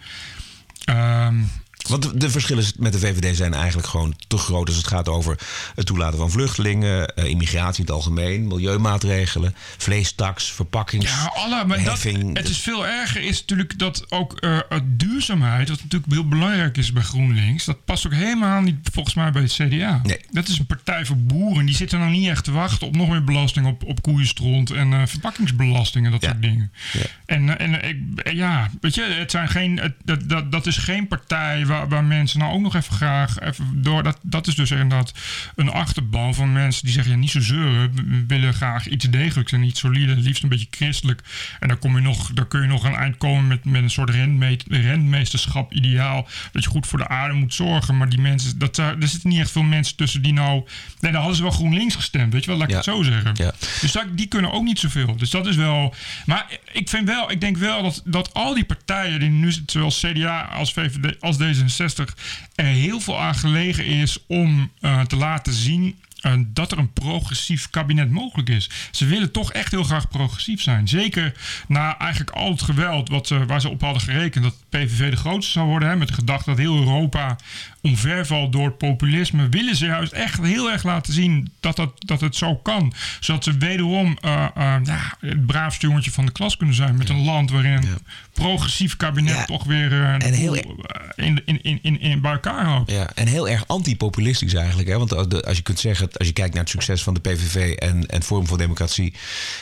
Ehm 0.85 1.35
Want 1.89 2.21
de, 2.21 2.29
verschillen 2.29 2.63
met 2.77 2.93
de 2.93 2.99
VVD 2.99 3.35
zijn 3.37 3.53
eigenlijk 3.53 3.87
gewoon 3.87 4.15
te 4.27 4.37
groot 4.37 4.67
als 4.67 4.77
het 4.77 4.87
gaat 4.87 5.09
over 5.09 5.39
het 5.75 5.85
toelaten 5.85 6.17
van 6.19 6.31
vluchtelingen, 6.31 7.15
eh, 7.15 7.25
immigratie 7.25 7.79
in 7.79 7.85
het 7.85 7.93
algemeen, 7.95 8.47
milieumaatregelen, 8.47 9.55
vleestaks, 9.77 10.51
verpakkings. 10.51 11.05
Ja, 11.05 11.31
alle, 11.35 11.65
maar 11.65 11.77
dat, 11.77 11.87
heffing. 11.87 12.37
het 12.37 12.49
is 12.49 12.57
veel 12.57 12.87
erger 12.87 13.21
is 13.21 13.39
natuurlijk 13.39 13.79
dat 13.79 14.11
ook 14.11 14.39
eh, 14.39 14.59
duurzaamheid, 14.83 15.69
wat 15.69 15.81
natuurlijk 15.83 16.11
heel 16.11 16.27
belangrijk 16.27 16.77
is 16.77 16.91
bij 16.93 17.03
GroenLinks, 17.03 17.65
dat 17.65 17.85
past 17.85 18.05
ook 18.05 18.13
helemaal 18.13 18.61
niet 18.61 18.89
volgens 18.91 19.15
mij 19.15 19.31
bij 19.31 19.41
het 19.41 19.51
CDA. 19.53 19.99
Nee. 20.03 20.19
Dat 20.31 20.47
is 20.47 20.59
een 20.59 20.65
partij 20.65 21.05
voor 21.05 21.17
boeren, 21.17 21.65
die 21.65 21.75
zitten 21.75 21.99
nou 21.99 22.11
niet 22.11 22.27
echt 22.29 22.43
te 22.43 22.51
wachten 22.51 22.87
op 22.87 22.95
nog 22.95 23.09
meer 23.09 23.23
belasting 23.23 23.65
op, 23.67 23.83
op 23.83 24.01
koeienstront 24.01 24.71
en 24.71 24.93
eh, 24.93 25.01
verpakkingsbelasting 25.05 26.05
en 26.05 26.11
dat 26.11 26.21
Ja. 26.21 26.27
soort 26.29 26.41
dingen. 26.41 26.71
Ja. 26.93 26.99
En, 27.25 27.59
en 27.59 27.83
ik, 27.89 27.97
ja, 28.33 28.69
weet 28.81 28.95
je, 28.95 29.01
het 29.03 29.31
zijn 29.31 29.47
geen, 29.49 29.79
het, 29.79 29.93
dat, 30.03 30.29
dat, 30.29 30.51
dat 30.51 30.65
is 30.67 30.77
geen 30.77 31.07
partij 31.07 31.65
waar, 31.73 31.87
waar 31.87 32.03
mensen 32.03 32.39
nou 32.39 32.53
ook 32.53 32.61
nog 32.61 32.75
even 32.75 32.93
graag 32.93 33.39
even 33.39 33.81
door. 33.83 34.03
Dat, 34.03 34.17
dat 34.21 34.47
is 34.47 34.55
dus 34.55 34.71
inderdaad 34.71 35.13
een 35.55 35.69
achterban 35.69 36.35
van 36.35 36.51
mensen 36.53 36.83
die 36.83 36.93
zeggen: 36.93 37.11
ja, 37.13 37.19
niet 37.19 37.29
zo 37.31 37.39
zeuren. 37.41 37.95
We- 37.95 38.23
willen 38.27 38.53
graag 38.53 38.87
iets 38.87 39.05
degelijks 39.09 39.51
en 39.51 39.63
iets 39.63 39.79
solide, 39.79 40.15
liefst 40.15 40.43
een 40.43 40.49
beetje 40.49 40.67
christelijk. 40.71 41.21
En 41.59 41.67
dan, 41.67 41.79
kom 41.79 41.95
je 41.95 42.01
nog, 42.01 42.31
dan 42.33 42.47
kun 42.47 42.61
je 42.61 42.67
nog 42.67 42.85
aan 42.85 42.95
eind 42.95 43.17
komen 43.17 43.47
met, 43.47 43.65
met 43.65 43.83
een 43.83 43.89
soort 43.89 44.09
rentmeet, 44.09 44.63
rentmeesterschap 44.67 45.73
ideaal. 45.73 46.27
Dat 46.51 46.63
je 46.63 46.69
goed 46.69 46.87
voor 46.87 46.99
de 46.99 47.07
aarde 47.07 47.33
moet 47.33 47.53
zorgen. 47.53 47.97
Maar 47.97 48.09
die 48.09 48.19
mensen, 48.21 48.57
dat, 48.59 48.75
daar- 48.75 48.97
er 48.99 49.07
zitten 49.07 49.29
niet 49.29 49.39
echt 49.39 49.51
veel 49.51 49.63
mensen 49.63 49.95
tussen 49.95 50.21
die 50.21 50.33
nou. 50.33 50.63
Nee, 50.99 51.11
daar 51.11 51.19
hadden 51.19 51.35
ze 51.35 51.41
wel 51.43 51.51
GroenLinks 51.51 51.95
gestemd, 51.95 52.33
weet 52.33 52.43
je 52.43 52.49
wel, 52.49 52.59
laat 52.59 52.67
ik 52.67 52.71
Ja. 52.73 52.77
het 52.81 52.85
zo 52.85 53.03
zeggen. 53.03 53.31
Ja. 53.33 53.51
Dus 53.81 53.91
dat, 53.91 54.05
die 54.17 54.27
kunnen 54.27 54.51
ook 54.51 54.63
niet 54.63 54.79
zoveel. 54.79 55.15
Dus 55.17 55.29
dat 55.29 55.47
is 55.47 55.55
wel. 55.55 55.95
Maar 56.25 56.45
ik 56.71 56.89
vind 56.89 57.07
wel, 57.07 57.31
ik 57.31 57.41
denk 57.41 57.57
wel 57.57 57.83
dat, 57.83 58.01
dat 58.05 58.33
al 58.33 58.53
die 58.53 58.65
partijen 58.65 59.19
die 59.19 59.29
nu 59.29 59.51
zitten, 59.51 59.71
zowel 59.91 60.13
CDA 60.13 60.41
als 60.41 60.73
VVD 60.73 61.21
als 61.21 61.37
D66, 61.69 62.13
er 62.55 62.65
heel 62.65 62.99
veel 62.99 63.19
aan 63.19 63.35
gelegen 63.35 63.85
is 63.85 64.17
om 64.27 64.71
eh, 64.79 65.01
te 65.01 65.15
laten 65.15 65.53
zien. 65.53 65.99
Eh, 66.23 66.33
dat 66.47 66.71
er 66.71 66.77
een 66.77 66.93
progressief 66.93 67.69
kabinet 67.69 68.09
mogelijk 68.11 68.49
is. 68.49 68.69
Ze 68.91 69.05
willen 69.05 69.31
toch 69.31 69.51
echt 69.51 69.71
heel 69.71 69.83
graag 69.83 70.07
progressief 70.07 70.61
zijn. 70.61 70.87
Zeker 70.87 71.33
na 71.67 71.97
eigenlijk 71.97 72.31
al 72.31 72.51
het 72.51 72.61
geweld 72.61 73.09
wat, 73.09 73.27
ze- 73.27 73.45
waar 73.45 73.61
ze 73.61 73.69
op 73.69 73.81
hadden 73.81 74.01
gerekend. 74.01 74.43
Dat 74.43 74.55
PVV 74.69 75.09
de 75.09 75.15
grootste 75.17 75.51
zou 75.51 75.67
worden. 75.67 75.89
Hè, 75.89 75.95
met 75.95 76.07
de 76.07 76.13
gedachte 76.13 76.49
dat 76.49 76.59
heel 76.59 76.75
Europa 76.77 77.35
omvervalt 77.81 78.51
door 78.51 78.71
populisme. 78.71 79.49
Willen 79.49 79.75
ze 79.75 79.85
juist 79.85 80.11
echt 80.11 80.41
heel 80.41 80.71
erg 80.71 80.83
laten 80.83 81.13
zien 81.13 81.51
dat, 81.59 81.75
dat, 81.75 81.91
dat 82.05 82.21
het 82.21 82.35
zo 82.35 82.55
kan. 82.55 82.93
Zodat 83.19 83.43
ze 83.43 83.57
wederom 83.57 84.17
eh, 84.21 84.45
eh, 84.55 84.75
ja, 84.83 85.17
het 85.19 85.45
braafste 85.45 85.87
jongetje 85.87 86.11
van 86.11 86.25
de 86.25 86.31
klas 86.31 86.57
kunnen 86.57 86.75
zijn. 86.75 86.97
Met 86.97 87.09
een 87.09 87.23
land 87.23 87.51
waarin 87.51 87.71
een 87.73 87.97
progressief 88.33 88.97
kabinet 88.97 89.47
toch 89.47 89.63
weer 89.63 89.93
En 90.03 90.33
heel- 90.33 90.55
eh, 90.55 90.63
in, 91.25 91.41
in, 91.45 91.61
in, 91.63 91.79
in, 91.81 91.99
in 91.99 92.21
bij 92.21 92.31
elkaar 92.31 92.65
houdt. 92.65 92.91
Ja, 92.91 93.09
en 93.15 93.27
heel 93.27 93.49
erg 93.49 93.67
antipopulistisch 93.67 94.53
eigenlijk. 94.53 94.87
Hè? 94.89 94.97
Want 94.97 95.43
als 95.45 95.57
je 95.57 95.63
kunt 95.63 95.79
zeggen, 95.79 96.09
als 96.17 96.27
je 96.27 96.33
kijkt 96.33 96.53
naar 96.53 96.63
het 96.63 96.71
succes 96.71 97.03
van 97.03 97.13
de 97.13 97.19
PVV 97.19 97.73
en, 97.73 98.05
en 98.05 98.23
Forum 98.23 98.47
voor 98.47 98.57
Democratie, 98.57 99.13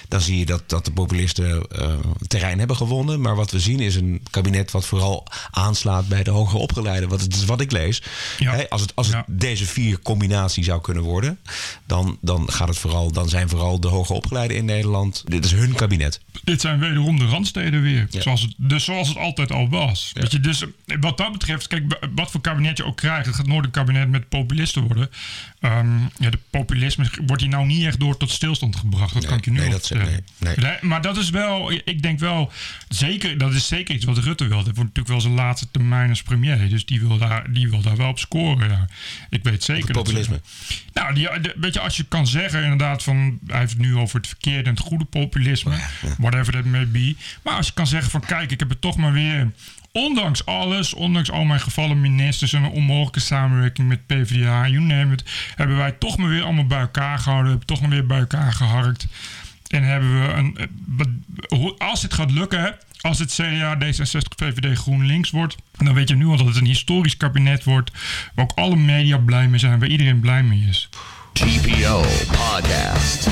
dan 0.08 0.22
zie 0.22 0.38
je 0.38 0.46
dat, 0.46 0.64
dat 0.70 0.86
de 0.86 0.92
populisten 0.92 1.68
eh, 1.68 1.94
terrein 2.28 2.60
hebben 2.60 2.76
gewonnen. 2.76 3.22
Maar 3.22 3.36
wat 3.36 3.52
we 3.52 3.60
zien 3.60 3.80
is 3.80 3.96
een 3.96 4.24
kabinet 4.30 4.72
wat 4.72 4.86
vooral 4.86 5.28
aanslaat 5.52 6.08
bij 6.08 6.24
de 6.24 6.32
hoger 6.32 6.60
opgeleiden. 6.60 7.10
Wat, 7.10 7.22
het 7.22 7.36
is 7.36 7.46
wat 7.46 7.62
ik 7.62 7.72
lees. 7.72 8.02
Ja. 8.38 8.66
Als 8.70 8.82
het, 8.82 8.96
als 8.96 9.08
het 9.08 9.16
Ja. 9.16 9.26
deze 9.28 9.66
vier 9.66 10.00
combinatie 10.02 10.64
zou 10.64 10.82
kunnen 10.82 11.04
worden, 11.04 11.40
dan, 11.86 12.18
dan, 12.22 12.52
gaat 12.52 12.68
het 12.68 12.78
vooral, 12.78 13.12
dan 13.12 13.30
zijn 13.30 13.50
vooral 13.50 13.80
de 13.80 13.88
hoger 13.88 14.16
opgeleiden 14.16 14.58
in 14.58 14.66
Nederland. 14.66 15.24
Dit 15.26 15.46
is 15.46 15.52
hun 15.52 15.74
kabinet. 15.74 16.20
Dit 16.44 16.62
zijn 16.62 16.80
wederom 16.80 17.20
de 17.20 17.26
randsteden 17.26 17.82
weer. 17.82 18.08
Ja. 18.10 18.22
Zoals, 18.22 18.42
het, 18.42 18.54
dus 18.58 18.84
zoals 18.84 19.08
het 19.08 19.18
altijd 19.18 19.52
al 19.52 19.70
was. 19.70 20.12
Weet 20.14 20.32
je, 20.32 20.40
dus 20.40 20.66
wat 21.00 21.18
dat 21.18 21.32
betreft, 21.32 21.68
kijk, 21.68 21.98
wat 22.16 22.32
voor 22.32 22.42
kabinet 22.42 22.78
je 22.78 22.86
ook 22.86 22.98
krijgt, 22.98 23.26
het 23.26 23.36
gaat 23.36 23.48
nooit 23.48 23.66
een 23.66 23.72
kabinet 23.72 24.10
met 24.10 24.30
populisten 24.30 24.82
worden. 24.84 25.10
Ehm, 25.62 25.98
ja, 26.18 26.30
de 26.30 26.40
populisme 26.50 27.06
wordt 27.26 27.42
hier 27.42 27.52
nou 27.52 27.66
niet 27.66 27.86
echt 27.86 28.00
door 28.00 28.18
tot 28.18 28.32
stilstand 28.32 28.76
gebracht. 28.76 29.14
Dat 29.14 29.22
Nee, 29.22 29.30
kan 29.30 29.38
ik 29.38 29.46
je 29.46 29.52
nu 29.52 29.58
nee, 29.60 29.70
dat- 29.70 29.90
nee, 29.90 30.56
nee. 30.56 30.78
Maar 30.82 31.02
dat 31.02 31.18
is 31.18 31.30
wel, 31.30 31.72
ik 31.72 32.02
denk 32.02 32.20
wel, 32.20 32.52
zeker, 32.90 33.38
dat 33.38 33.54
is 33.54 33.68
zeker 33.68 33.96
iets 33.96 34.06
wat 34.06 34.18
Rutte 34.18 34.44
wil. 34.48 34.56
Dat 34.58 34.66
wordt 34.66 34.80
natuurlijk 34.80 35.08
wel 35.08 35.22
zijn 35.22 35.34
laatste 35.34 35.68
termijn 35.72 36.10
als 36.10 36.22
premier. 36.24 36.70
Dus 36.70 36.86
die 36.86 37.00
wil 37.00 37.18
daar, 37.18 37.52
die 37.54 37.70
wil 37.70 37.82
daar 37.82 37.98
wel 37.98 38.10
op 38.10 38.20
scoren. 38.20 38.70
Ja. 38.70 38.88
Ik 39.30 39.44
weet 39.44 39.64
zeker 39.64 39.86
het 39.86 39.94
dat 39.94 40.04
populisme. 40.04 40.42
nou, 40.94 41.14
die, 41.14 41.40
de- 41.42 41.56
weet 41.60 41.74
je, 41.74 41.80
als 41.80 41.98
je 41.98 42.04
kan 42.04 42.28
zeggen 42.28 42.64
inderdaad 42.64 43.04
van... 43.04 43.40
Hij 43.48 43.60
heeft 43.60 43.72
het 43.72 43.82
nu 43.82 43.96
over 43.98 44.18
het 44.18 44.28
verkeerde 44.28 44.70
en 44.70 44.76
het 44.76 44.84
goede 44.86 45.06
populisme. 45.06 45.76
Whatever 46.18 46.54
that 46.54 46.66
may 46.66 46.88
be. 46.88 47.16
Maar 47.44 47.54
als 47.56 47.68
je 47.68 47.74
kan 47.74 47.88
zeggen 47.88 48.12
van... 48.12 48.22
Kijk, 48.26 48.52
ik 48.52 48.60
heb 48.60 48.70
het 48.70 48.82
toch 48.82 48.98
maar 48.98 49.14
weer... 49.14 49.52
Ondanks 49.94 50.46
alles, 50.46 50.94
ondanks 50.94 51.32
al 51.32 51.44
mijn 51.44 51.60
gevallen 51.60 52.02
ministers... 52.02 52.54
en 52.54 52.64
een 52.64 52.70
onmogelijke 52.70 53.20
samenwerking 53.20 53.88
met 53.88 54.06
PvdA, 54.06 54.68
you 54.68 54.80
name 54.80 55.14
it... 55.14 55.24
hebben 55.56 55.78
wij 55.78 55.92
toch 55.92 56.18
maar 56.18 56.30
weer 56.30 56.44
allemaal 56.44 56.66
bij 56.68 56.80
elkaar 56.80 57.20
gehouden. 57.20 57.50
Hebben 57.50 57.68
toch 57.68 57.82
maar 57.82 57.90
weer 57.90 58.06
bij 58.06 58.20
elkaar 58.20 58.54
geharkt. 58.54 59.08
En 59.68 59.84
hebben 59.84 60.22
we 60.22 60.34
een... 60.34 60.58
eh, 61.50 61.88
Als 61.90 62.02
het 62.02 62.14
gaat 62.14 62.32
lukken, 62.32 62.76
als 63.02 63.20
het 63.20 63.32
CDA, 63.34 63.76
D66, 63.76 64.36
VVD, 64.36 64.78
GroenLinks 64.78 65.30
wordt... 65.30 65.56
dan 65.78 65.94
weet 65.94 66.10
je 66.10 66.16
nu 66.16 66.26
al 66.26 66.38
dat 66.38 66.48
het 66.48 66.56
een 66.56 66.66
historisch 66.66 67.18
kabinet 67.18 67.64
wordt... 67.64 67.92
waar 68.36 68.46
ook 68.46 68.58
alle 68.58 68.76
media 68.76 69.18
blij 69.18 69.48
mee 69.48 69.60
zijn, 69.60 69.80
waar 69.80 69.90
iedereen 69.90 70.20
blij 70.20 70.44
mee 70.44 70.66
is. 70.70 70.90
TPO 71.34 72.06
Podcast. 72.28 73.28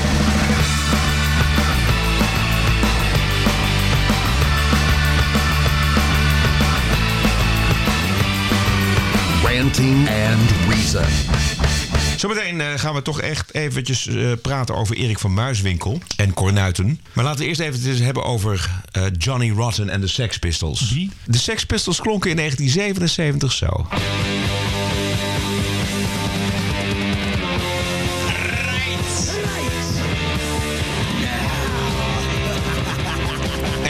Zometeen 12.16 12.60
eh, 12.60 12.66
gaan 12.76 12.94
we 12.94 13.02
toch 13.02 13.20
echt 13.20 13.54
eventjes 13.54 14.06
eh, 14.06 14.32
praten 14.42 14.74
over 14.74 14.96
Erik 14.96 15.18
van 15.18 15.34
Muiswinkel 15.34 16.00
en 16.16 16.34
Cornuiten. 16.34 17.00
Maar 17.12 17.24
laten 17.24 17.40
we 17.40 17.46
eerst 17.46 17.60
even 17.60 17.90
het 17.90 18.00
hebben 18.00 18.24
over 18.24 18.70
eh, 18.90 19.02
Johnny 19.18 19.50
Rotten 19.50 19.88
en 19.88 20.00
de 20.00 20.06
Sex 20.06 20.38
Pistols. 20.38 20.92
Wie? 20.92 21.10
De 21.24 21.38
Sex 21.38 21.66
Pistols 21.66 22.00
klonken 22.00 22.30
in 22.30 22.36
1977 22.36 23.52
zo. 23.52 23.66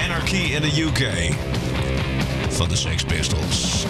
Anarchy 0.05 0.37
in 0.37 0.63
the 0.63 0.83
UK 0.83 1.35
van 2.49 2.69
de 2.69 2.77
Sex 2.77 3.05
Pistols. 3.05 3.87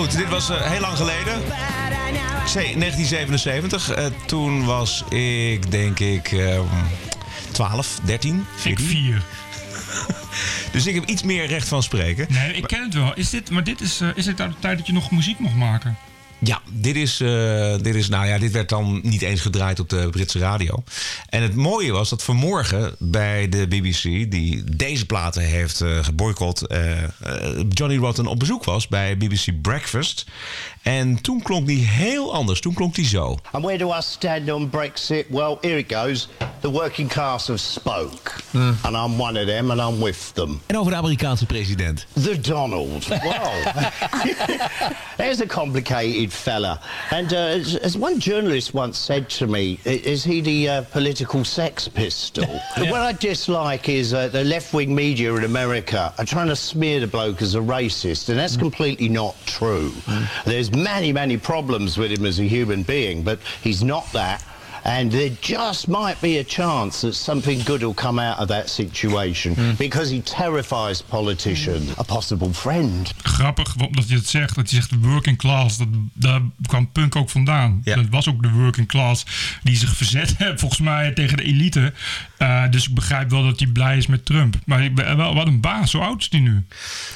Goed, 0.00 0.16
dit 0.16 0.28
was 0.28 0.50
eh, 0.50 0.60
heel 0.70 0.80
lang 0.80 0.96
geleden. 0.96 1.38
Ik 2.42 2.46
zei 2.46 2.78
1977. 2.78 3.90
Eh, 3.90 4.06
toen 4.26 4.64
was 4.64 5.04
ik, 5.08 5.70
denk 5.70 5.98
ik, 5.98 6.32
ehm, 6.32 6.64
12, 7.50 7.98
13, 8.04 8.38
Ik 8.38 8.60
14. 8.60 8.86
vier. 8.86 9.22
Dus 10.72 10.86
ik 10.86 10.94
heb 10.94 11.04
iets 11.04 11.22
meer 11.22 11.46
recht 11.46 11.68
van 11.68 11.82
spreken. 11.82 12.26
Nee, 12.30 12.52
ik 12.52 12.66
ken 12.66 12.82
het 12.82 12.94
wel. 12.94 13.14
Is 13.14 13.30
dit, 13.30 13.50
maar 13.50 13.64
dit 13.64 13.80
is, 13.80 14.00
eh, 14.00 14.08
is 14.14 14.24
dit 14.24 14.40
uit 14.40 14.52
de 14.52 14.58
tijd 14.58 14.78
dat 14.78 14.86
je 14.86 14.92
nog 14.92 15.10
muziek 15.10 15.38
mocht 15.38 15.54
maken? 15.54 15.98
Ja, 16.42 16.60
dit 16.72 16.96
is, 16.96 17.20
eh, 17.20 17.74
dit 17.82 17.94
is, 17.94 18.08
nou 18.08 18.26
ja, 18.26 18.38
dit 18.38 18.52
werd 18.52 18.68
dan 18.68 19.00
niet 19.02 19.22
eens 19.22 19.40
gedraaid 19.40 19.80
op 19.80 19.88
de 19.88 20.08
Britse 20.10 20.38
radio. 20.38 20.82
En 21.28 21.42
het 21.42 21.54
mooie 21.54 21.92
was 21.92 22.08
dat 22.08 22.22
vanmorgen 22.22 22.94
bij 22.98 23.48
de 23.48 23.66
BBC, 23.68 24.02
die 24.30 24.64
deze 24.76 25.06
platen 25.06 25.42
heeft 25.42 25.80
eh 25.80 26.04
geboycott, 26.04 26.66
eh, 26.66 26.98
Johnny 27.68 27.96
Rotten 27.96 28.26
op 28.26 28.38
bezoek 28.38 28.64
was 28.64 28.88
bij 28.88 29.16
BBC 29.16 29.62
Breakfast. 29.62 30.26
En 30.82 31.22
toen 31.22 31.42
klonk 31.42 31.66
die 31.66 31.86
heel 31.86 32.34
anders. 32.34 32.60
Toen 32.60 32.74
klonk 32.74 32.94
die 32.94 33.06
zo. 33.06 33.38
And 33.50 33.64
where 33.64 33.78
do 33.78 33.88
I 33.88 34.00
stand 34.00 34.50
on 34.50 34.70
Brexit? 34.70 35.24
Well, 35.28 35.58
here 35.60 35.78
it 35.78 35.92
goes. 35.92 36.28
The 36.60 36.70
working 36.70 37.08
class 37.08 37.46
have 37.46 37.60
spoke. 37.60 38.32
And 38.52 38.96
I'm 38.96 39.18
one 39.18 39.40
of 39.40 39.46
them 39.46 39.70
and 39.70 39.80
I'm 39.80 40.00
with 40.00 40.32
them. 40.34 40.60
En 40.66 40.76
over 40.76 40.90
de 40.90 40.96
Amerikaanse 40.96 41.46
president. 41.46 42.06
The 42.12 42.40
Donald. 42.40 43.08
Wow. 43.08 43.72
There's 45.16 45.40
a 45.40 45.46
complicated 45.46 46.32
fella. 46.32 46.80
And 47.10 47.32
uh, 47.32 47.36
as, 47.36 47.76
as 47.76 47.96
one 47.96 48.18
journalist 48.18 48.74
once 48.74 48.98
said 48.98 49.28
to 49.30 49.46
me, 49.46 49.78
is 49.84 50.24
he 50.24 50.40
the 50.40 50.68
uh, 50.68 50.82
political 50.92 51.44
sex 51.44 51.88
pistol? 51.88 52.60
What 52.90 53.00
I 53.00 53.12
dislike 53.12 53.88
is 53.88 54.12
uh, 54.12 54.28
the 54.28 54.44
left 54.44 54.72
wing 54.74 54.94
media 54.94 55.34
in 55.34 55.44
America 55.44 56.12
are 56.18 56.24
trying 56.24 56.48
to 56.48 56.56
smear 56.56 57.00
the 57.00 57.06
bloke 57.06 57.42
as 57.42 57.54
a 57.54 57.60
racist, 57.60 58.28
and 58.28 58.38
that's 58.38 58.56
completely 58.56 59.08
not 59.08 59.36
true. 59.46 59.92
There's 60.44 60.69
many, 60.74 61.12
many 61.12 61.36
problems 61.36 61.98
with 61.98 62.10
him 62.10 62.26
as 62.26 62.38
a 62.38 62.44
human 62.44 62.82
being, 62.82 63.22
but 63.22 63.38
he's 63.62 63.82
not 63.82 64.10
that. 64.12 64.44
And 64.82 65.10
there 65.10 65.30
just 65.40 65.86
might 65.86 66.20
be 66.20 66.38
a 66.38 66.44
chance 66.44 67.00
that 67.00 67.14
something 67.14 67.66
good 67.66 67.82
will 67.82 67.94
come 67.94 68.22
out 68.22 68.38
of 68.38 68.46
that 68.46 68.70
situation 68.70 69.74
because 69.78 70.12
he 70.12 70.22
terrifies 70.22 71.02
politicians. 71.02 71.98
A 71.98 72.02
possible 72.02 72.54
friend. 72.54 73.12
Grappig 73.22 73.74
dat 73.90 74.08
je 74.08 74.14
het 74.14 74.28
zegt. 74.28 74.54
Dat 74.54 74.70
je 74.70 74.76
zegt 74.76 74.90
de 74.90 74.98
working 74.98 75.38
class. 75.38 75.78
Dat, 75.78 75.88
daar 76.12 76.40
kwam 76.66 76.92
punk 76.92 77.16
ook 77.16 77.30
vandaan. 77.30 77.80
Ja. 77.84 77.96
Dat 77.96 78.08
was 78.10 78.28
ook 78.28 78.42
de 78.42 78.50
working 78.50 78.88
class 78.88 79.24
die 79.62 79.76
zich 79.76 79.96
verzet 79.96 80.34
heeft 80.36 80.60
volgens 80.60 80.80
mij 80.80 81.12
tegen 81.12 81.36
de 81.36 81.42
elite. 81.42 81.92
Eh, 82.36 82.70
dus 82.70 82.88
ik 82.88 82.94
begrijp 82.94 83.30
wel 83.30 83.42
dat 83.42 83.60
hij 83.60 83.68
blij 83.68 83.96
is 83.96 84.06
met 84.06 84.24
Trump. 84.24 84.56
Maar 84.64 84.84
ik 84.84 84.94
ben, 84.94 85.16
wel, 85.16 85.34
wat 85.34 85.46
een 85.46 85.60
baas. 85.60 85.92
Hoe 85.92 86.02
oud 86.02 86.20
is 86.20 86.28
die 86.28 86.40
nu? 86.40 86.64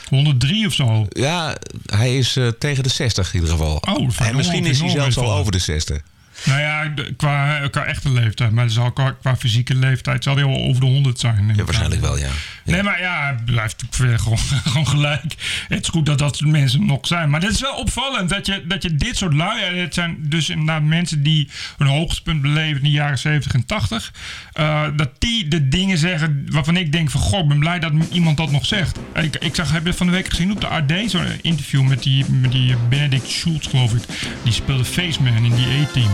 103 0.09 0.66
of 0.66 0.73
zo. 0.73 1.06
Ja, 1.09 1.56
hij 1.87 2.16
is 2.18 2.37
eh, 2.37 2.49
tegen 2.49 2.83
de 2.83 2.88
60 2.88 3.35
in 3.35 3.40
ieder 3.40 3.56
geval. 3.56 3.76
Oh, 3.76 4.09
en 4.18 4.37
misschien 4.37 4.66
is 4.66 4.80
hij 4.80 4.88
zelfs 4.88 5.16
al 5.16 5.33
over 5.33 5.52
de 5.52 5.59
60. 5.59 6.00
Nou 6.45 6.61
ja, 6.61 6.88
de- 6.88 7.14
qua, 7.17 7.69
qua 7.71 7.85
echte 7.85 8.11
leeftijd. 8.12 8.50
Maar 8.50 8.71
zal 8.71 8.93
qua, 8.93 9.11
qua 9.21 9.37
fysieke 9.37 9.75
leeftijd 9.75 10.25
zal 10.25 10.35
hij 10.37 10.47
wel 10.47 10.57
over 10.57 10.81
de 10.81 10.87
100 10.87 11.19
zijn. 11.21 11.53
Ja, 11.57 11.64
waarschijnlijk 11.64 12.00
wel, 12.00 12.19
ja. 12.19 12.31
Nee, 12.64 12.83
maar 12.83 13.00
ja, 13.00 13.23
hij 13.23 13.35
blijft 13.44 13.83
natuurlijk 13.83 14.21
gewoon, 14.21 14.38
gewoon 14.73 14.87
gelijk. 14.88 15.35
Het 15.68 15.83
is 15.83 15.88
goed 15.88 16.06
dat 16.06 16.18
dat 16.18 16.37
soort 16.37 16.50
mensen 16.50 16.87
nog 16.87 17.06
zijn. 17.06 17.30
Maar 17.30 17.40
het 17.40 17.50
is 17.50 17.61
wel 17.61 17.75
opvallend 17.76 18.28
dat 18.28 18.47
je, 18.47 18.64
dat 18.66 18.83
je 18.83 18.94
dit 18.94 19.16
soort 19.16 19.35
lui... 19.35 19.64
ja, 19.64 19.83
Het 19.83 19.94
zijn 19.94 20.16
dus 20.21 20.49
inderdaad 20.49 20.83
mensen 20.83 21.23
die 21.23 21.49
hun 21.78 21.88
hoogtepunt 21.88 22.42
beleven 22.42 22.76
in 22.76 22.83
de 22.83 22.90
jaren 22.90 23.18
70 23.18 23.54
en 23.54 23.66
80. 23.66 24.12
eh, 24.52 24.83
dat 24.97 25.11
die 25.18 25.49
de 25.49 25.68
dingen 25.68 25.99
zeggen 25.99 26.47
waarvan 26.50 26.76
ik 26.76 26.92
denk 26.92 27.11
van... 27.11 27.21
Goh, 27.21 27.40
ik 27.40 27.49
ben 27.49 27.59
blij 27.59 27.78
dat 27.78 27.92
iemand 28.12 28.37
dat 28.37 28.50
nog 28.50 28.66
zegt. 28.66 28.99
Ik, 29.14 29.37
ik 29.37 29.54
zag, 29.54 29.73
heb 29.73 29.87
je 29.87 29.92
van 29.94 30.06
de 30.06 30.12
week 30.12 30.28
gezien 30.28 30.52
op 30.52 30.61
de 30.61 30.66
AD 30.68 30.92
zo'n 31.06 31.26
interview 31.42 31.83
met 31.83 32.02
die, 32.02 32.25
met 32.30 32.52
die 32.52 32.76
Benedict 32.88 33.28
Schultz, 33.30 33.68
geloof 33.68 33.92
ik. 33.94 34.02
Die 34.42 34.52
speelde 34.52 34.85
Faceman 34.85 35.44
in 35.44 35.54
die 35.54 35.66
A-team. 35.66 36.11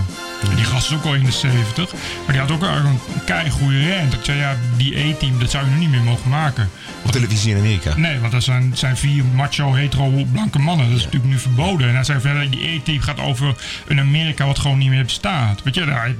Die 0.57 0.64
gast 0.64 0.90
is 0.90 0.97
ook 0.97 1.04
al 1.04 1.14
in 1.14 1.25
de 1.25 1.30
70. 1.33 1.92
Maar 1.92 2.33
die 2.33 2.40
had 2.40 2.50
ook 2.50 2.62
een 2.62 2.99
keigoede 3.26 3.83
rent. 3.87 4.12
Ik 4.12 4.19
zei, 4.23 4.38
ja, 4.38 4.57
die 4.76 4.97
A-team, 4.97 5.38
dat 5.38 5.50
zou 5.50 5.64
je 5.64 5.71
nu 5.71 5.78
niet 5.78 5.90
meer 5.90 6.02
mogen 6.02 6.30
maken. 6.30 6.39
Op 7.04 7.11
televisie 7.11 7.50
in 7.50 7.59
Amerika. 7.59 7.97
Nee, 7.97 8.18
want 8.18 8.32
dat 8.32 8.42
zijn, 8.42 8.73
zijn 8.75 8.97
vier 8.97 9.25
macho, 9.25 9.75
hetero, 9.75 10.25
blanke 10.32 10.59
mannen. 10.59 10.88
Dat 10.88 10.97
is 10.97 11.04
natuurlijk 11.04 11.32
nu 11.32 11.38
verboden. 11.38 11.88
En 11.88 11.94
hij 11.94 12.04
zei 12.04 12.20
verder, 12.20 12.50
die 12.50 12.68
E-team 12.68 13.00
gaat 13.00 13.20
over 13.20 13.54
een 13.87 14.00
Amerika 14.00 14.47
wat 14.47 14.59
gewoon 14.59 14.78
niet 14.78 14.88
meer 14.88 15.04
bestaat. 15.04 15.62
Weet 15.62 15.75
je, 15.75 15.85
daar, 15.85 16.11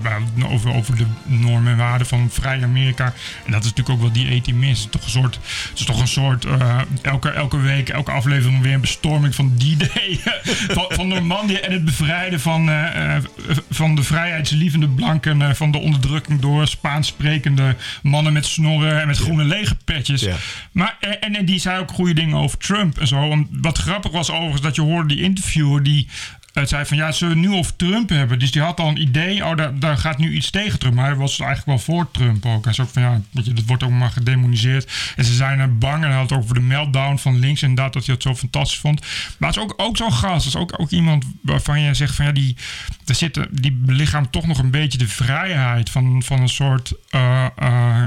over, 0.51 0.75
over 0.75 0.97
de 0.97 1.07
normen 1.25 1.73
en 1.73 1.79
waarden 1.79 2.07
van 2.07 2.29
vrij 2.31 2.63
Amerika. 2.63 3.05
En 3.45 3.53
dat 3.53 3.65
is 3.65 3.69
natuurlijk 3.69 3.97
ook 3.99 4.03
wat 4.03 4.15
die 4.15 4.35
E-team 4.35 4.63
is. 4.63 4.85
Het 4.85 4.95
is 4.95 5.01
toch 5.01 5.05
een 5.05 5.11
soort, 5.11 5.35
het 5.71 5.79
is 5.79 5.85
toch 5.85 6.01
een 6.01 6.09
soort 6.09 6.45
eh, 6.45 6.79
elke, 7.03 7.31
elke 7.31 7.59
week, 7.59 7.89
elke 7.89 8.11
aflevering 8.11 8.63
weer 8.63 8.75
een 8.75 8.81
bestorming 8.81 9.35
van 9.35 9.53
die 9.57 9.77
day 9.95 10.21
van, 10.69 10.87
van 10.89 11.09
Normandië 11.09 11.55
en 11.55 11.73
het 11.73 11.85
bevrijden 11.85 12.41
van, 12.41 12.69
eh, 12.69 13.17
eh, 13.17 13.23
van 13.71 13.95
de 13.95 14.03
vrijheidslievende 14.03 14.89
blanken. 14.89 15.43
eh, 15.43 15.55
van 15.55 15.71
de 15.71 15.79
onderdrukking 15.79 16.41
door 16.41 16.67
Spaans 16.67 17.07
sprekende 17.07 17.77
mannen 18.03 18.33
met 18.33 18.47
snorren 18.47 19.01
en 19.01 19.07
met 19.07 19.19
groene 19.19 19.45
legerpetjes. 19.45 20.10
Ja. 20.17 20.37
Maar, 20.73 20.97
eh, 21.01 21.11
en, 21.21 21.37
en 21.37 21.45
die 21.45 21.59
zei 21.59 21.81
ook 21.81 21.91
goede 21.91 22.15
dingen 22.15 22.37
over 22.37 22.59
Trump 22.59 22.99
en 22.99 23.07
zo. 23.07 23.31
En 23.31 23.49
wat 23.51 23.79
grappig 23.79 24.13
was 24.13 24.31
overigens, 24.31 24.61
dat 24.61 24.75
je 24.75 24.83
hoorde 24.83 25.15
die 25.15 25.23
interviewer 25.23 25.83
die 25.83 26.09
eh, 26.53 26.65
zei 26.65 26.85
van 26.85 26.97
ja, 26.97 27.13
zullen 27.13 27.35
we 27.35 27.41
het 27.41 27.51
nu 27.51 27.57
over 27.59 27.77
Trump 27.77 28.09
hebben? 28.09 28.39
Dus 28.39 28.51
die 28.53 28.63
had 28.63 28.81
al 28.81 28.89
een 28.89 29.01
idee, 29.01 29.45
oh, 29.47 29.57
daar, 29.57 29.79
daar 29.79 29.97
gaat 29.97 30.19
nu 30.19 30.33
iets 30.35 30.51
tegen 30.51 30.79
Trump. 30.79 30.95
Maar 30.95 31.05
hij 31.07 31.15
was 31.15 31.39
eigenlijk 31.41 31.67
wel 31.87 31.97
voor 31.97 32.11
Trump 32.11 32.47
ook. 32.47 32.65
Hij 32.65 32.73
zei 32.75 32.87
ook 32.87 32.93
van 32.93 33.03
ja, 33.03 33.21
je, 33.31 33.53
dat 33.53 33.65
wordt 33.65 33.83
ook 33.83 33.91
maar 33.91 34.11
gedemoniseerd. 34.11 34.93
En 35.17 35.25
ze 35.25 35.35
zijn 35.35 35.59
er 35.59 35.79
bang 35.79 36.03
en 36.03 36.09
hij 36.09 36.19
had 36.19 36.31
het 36.31 36.39
over 36.39 36.55
de 36.55 36.61
meltdown 36.61 37.17
van 37.17 37.39
links 37.39 37.63
inderdaad, 37.63 37.93
dat 37.93 38.05
hij 38.07 38.15
het 38.15 38.23
zo 38.23 38.35
fantastisch 38.35 38.79
vond. 38.79 39.01
Maar 39.39 39.49
het 39.49 39.59
is 39.59 39.63
ook, 39.65 39.75
ook 39.77 39.97
zo'n 39.97 40.13
gast, 40.13 40.45
dat 40.45 40.55
is 40.55 40.57
ook, 40.57 40.81
ook 40.81 40.91
iemand 40.91 41.25
waarvan 41.43 41.81
je 41.81 41.95
zegt 41.95 42.15
van 42.15 42.25
ja, 42.25 42.33
die, 42.33 42.57
daar 43.05 43.17
zit, 43.17 43.39
die 43.51 43.73
belichaamt 43.73 44.33
toch 44.33 44.47
nog 44.47 44.59
een 44.59 44.71
beetje 44.71 44.99
de 44.99 45.09
vrijheid 45.09 45.91
van, 45.91 46.23
van 46.23 46.41
een 46.41 46.49
soort, 46.49 46.93
eh, 47.11 47.47
eh, 47.57 48.07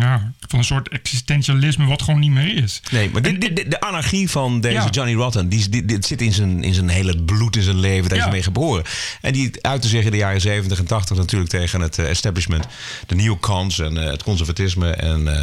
ja, 0.00 0.32
van 0.48 0.58
een 0.58 0.64
soort 0.64 0.88
existentialisme 0.88 1.84
wat 1.86 2.02
gewoon 2.02 2.20
niet 2.20 2.30
meer 2.30 2.62
is. 2.62 2.82
Nee, 2.90 3.10
maar 3.10 3.22
dit- 3.22 3.40
dit- 3.40 3.70
de 3.70 3.80
anarchie 3.80 4.30
van 4.30 4.60
deze 4.60 4.74
Ja. 4.74 4.88
Johnny 4.90 5.14
Rotten, 5.14 5.48
die, 5.48 5.68
die, 5.68 5.84
dit 5.84 6.06
zit 6.06 6.22
in 6.22 6.32
zijn, 6.32 6.62
in 6.64 6.74
zijn 6.74 6.88
hele 6.88 7.22
bloed, 7.22 7.56
in 7.56 7.62
zijn 7.62 7.76
leven. 7.88 8.08
Daar 8.08 8.18
is 8.18 8.24
Ja. 8.24 8.30
mee 8.30 8.42
geboren. 8.42 8.84
En 9.20 9.32
die 9.32 9.50
uitte 9.60 9.88
zich 9.88 10.04
in 10.04 10.10
de 10.10 10.16
jaren 10.16 10.40
70 10.40 10.78
en 10.78 10.86
80 10.86 11.16
natuurlijk 11.16 11.50
tegen 11.50 11.80
het 11.80 11.98
eh, 11.98 12.08
establishment. 12.10 12.66
De 13.06 13.14
neocons 13.14 13.78
en 13.78 13.96
eh, 14.02 14.10
het 14.10 14.22
conservatisme. 14.22 14.90
En, 14.90 15.28
eh, 15.28 15.42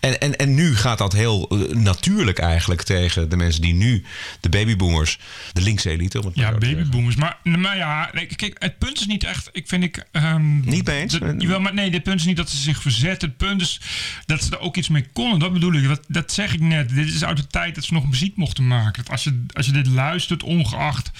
en, 0.00 0.20
en, 0.20 0.36
en 0.36 0.54
nu 0.54 0.76
gaat 0.76 0.98
dat 0.98 1.12
heel 1.12 1.46
natuurlijk 1.72 2.38
eigenlijk 2.38 2.82
tegen 2.82 3.28
de 3.28 3.36
mensen 3.36 3.62
die 3.62 3.74
nu, 3.74 4.04
de 4.40 4.48
babyboomers, 4.48 5.18
de 5.52 5.60
linkse 5.60 5.90
elite. 5.90 6.20
Om 6.20 6.26
het 6.26 6.34
Ja, 6.36 6.52
babyboomers. 6.52 7.16
Maar, 7.16 7.36
maar 7.42 7.76
ja, 7.76 8.10
nee, 8.12 8.26
kijk, 8.26 8.56
het 8.58 8.78
punt 8.78 9.00
is 9.00 9.06
niet 9.06 9.24
echt. 9.24 9.48
Ik 9.52 9.68
vind 9.68 9.84
ik. 9.84 10.04
ehm, 10.12 10.60
Niet 10.60 10.86
mee 10.86 11.00
eens? 11.00 11.18
jawel, 11.38 11.60
maar 11.60 11.74
nee, 11.74 11.90
het 11.90 12.02
punt 12.02 12.20
is 12.20 12.26
niet 12.26 12.36
dat 12.36 12.50
ze 12.50 12.56
zich 12.56 12.80
verzetten. 12.82 13.28
Het 13.28 13.36
punt 13.36 13.60
is 13.60 13.80
dat 14.26 14.42
ze 14.44 14.50
er 14.50 14.60
ook 14.60 14.76
iets 14.76 14.88
mee 14.88 15.06
konden. 15.12 15.38
Dat 15.38 15.52
bedoel 15.52 15.72
ik. 15.72 15.88
Dat, 15.88 16.00
dat 16.08 16.32
zeg 16.32 16.52
ik 16.54 16.60
net. 16.60 16.88
Dit 16.88 17.06
is 17.06 17.24
uit 17.24 17.36
de 17.36 17.46
tijd 17.46 17.74
dat 17.74 17.84
ze 17.84 17.92
nog 17.92 18.06
muziek 18.08 18.36
mochten 18.36 18.66
maken. 18.66 19.02
Dat 19.02 19.12
als, 19.12 19.24
je, 19.24 19.44
als 19.52 19.66
je 19.66 19.72
dit 19.72 19.86
luistert, 19.86 20.42
ongeacht 20.42 21.10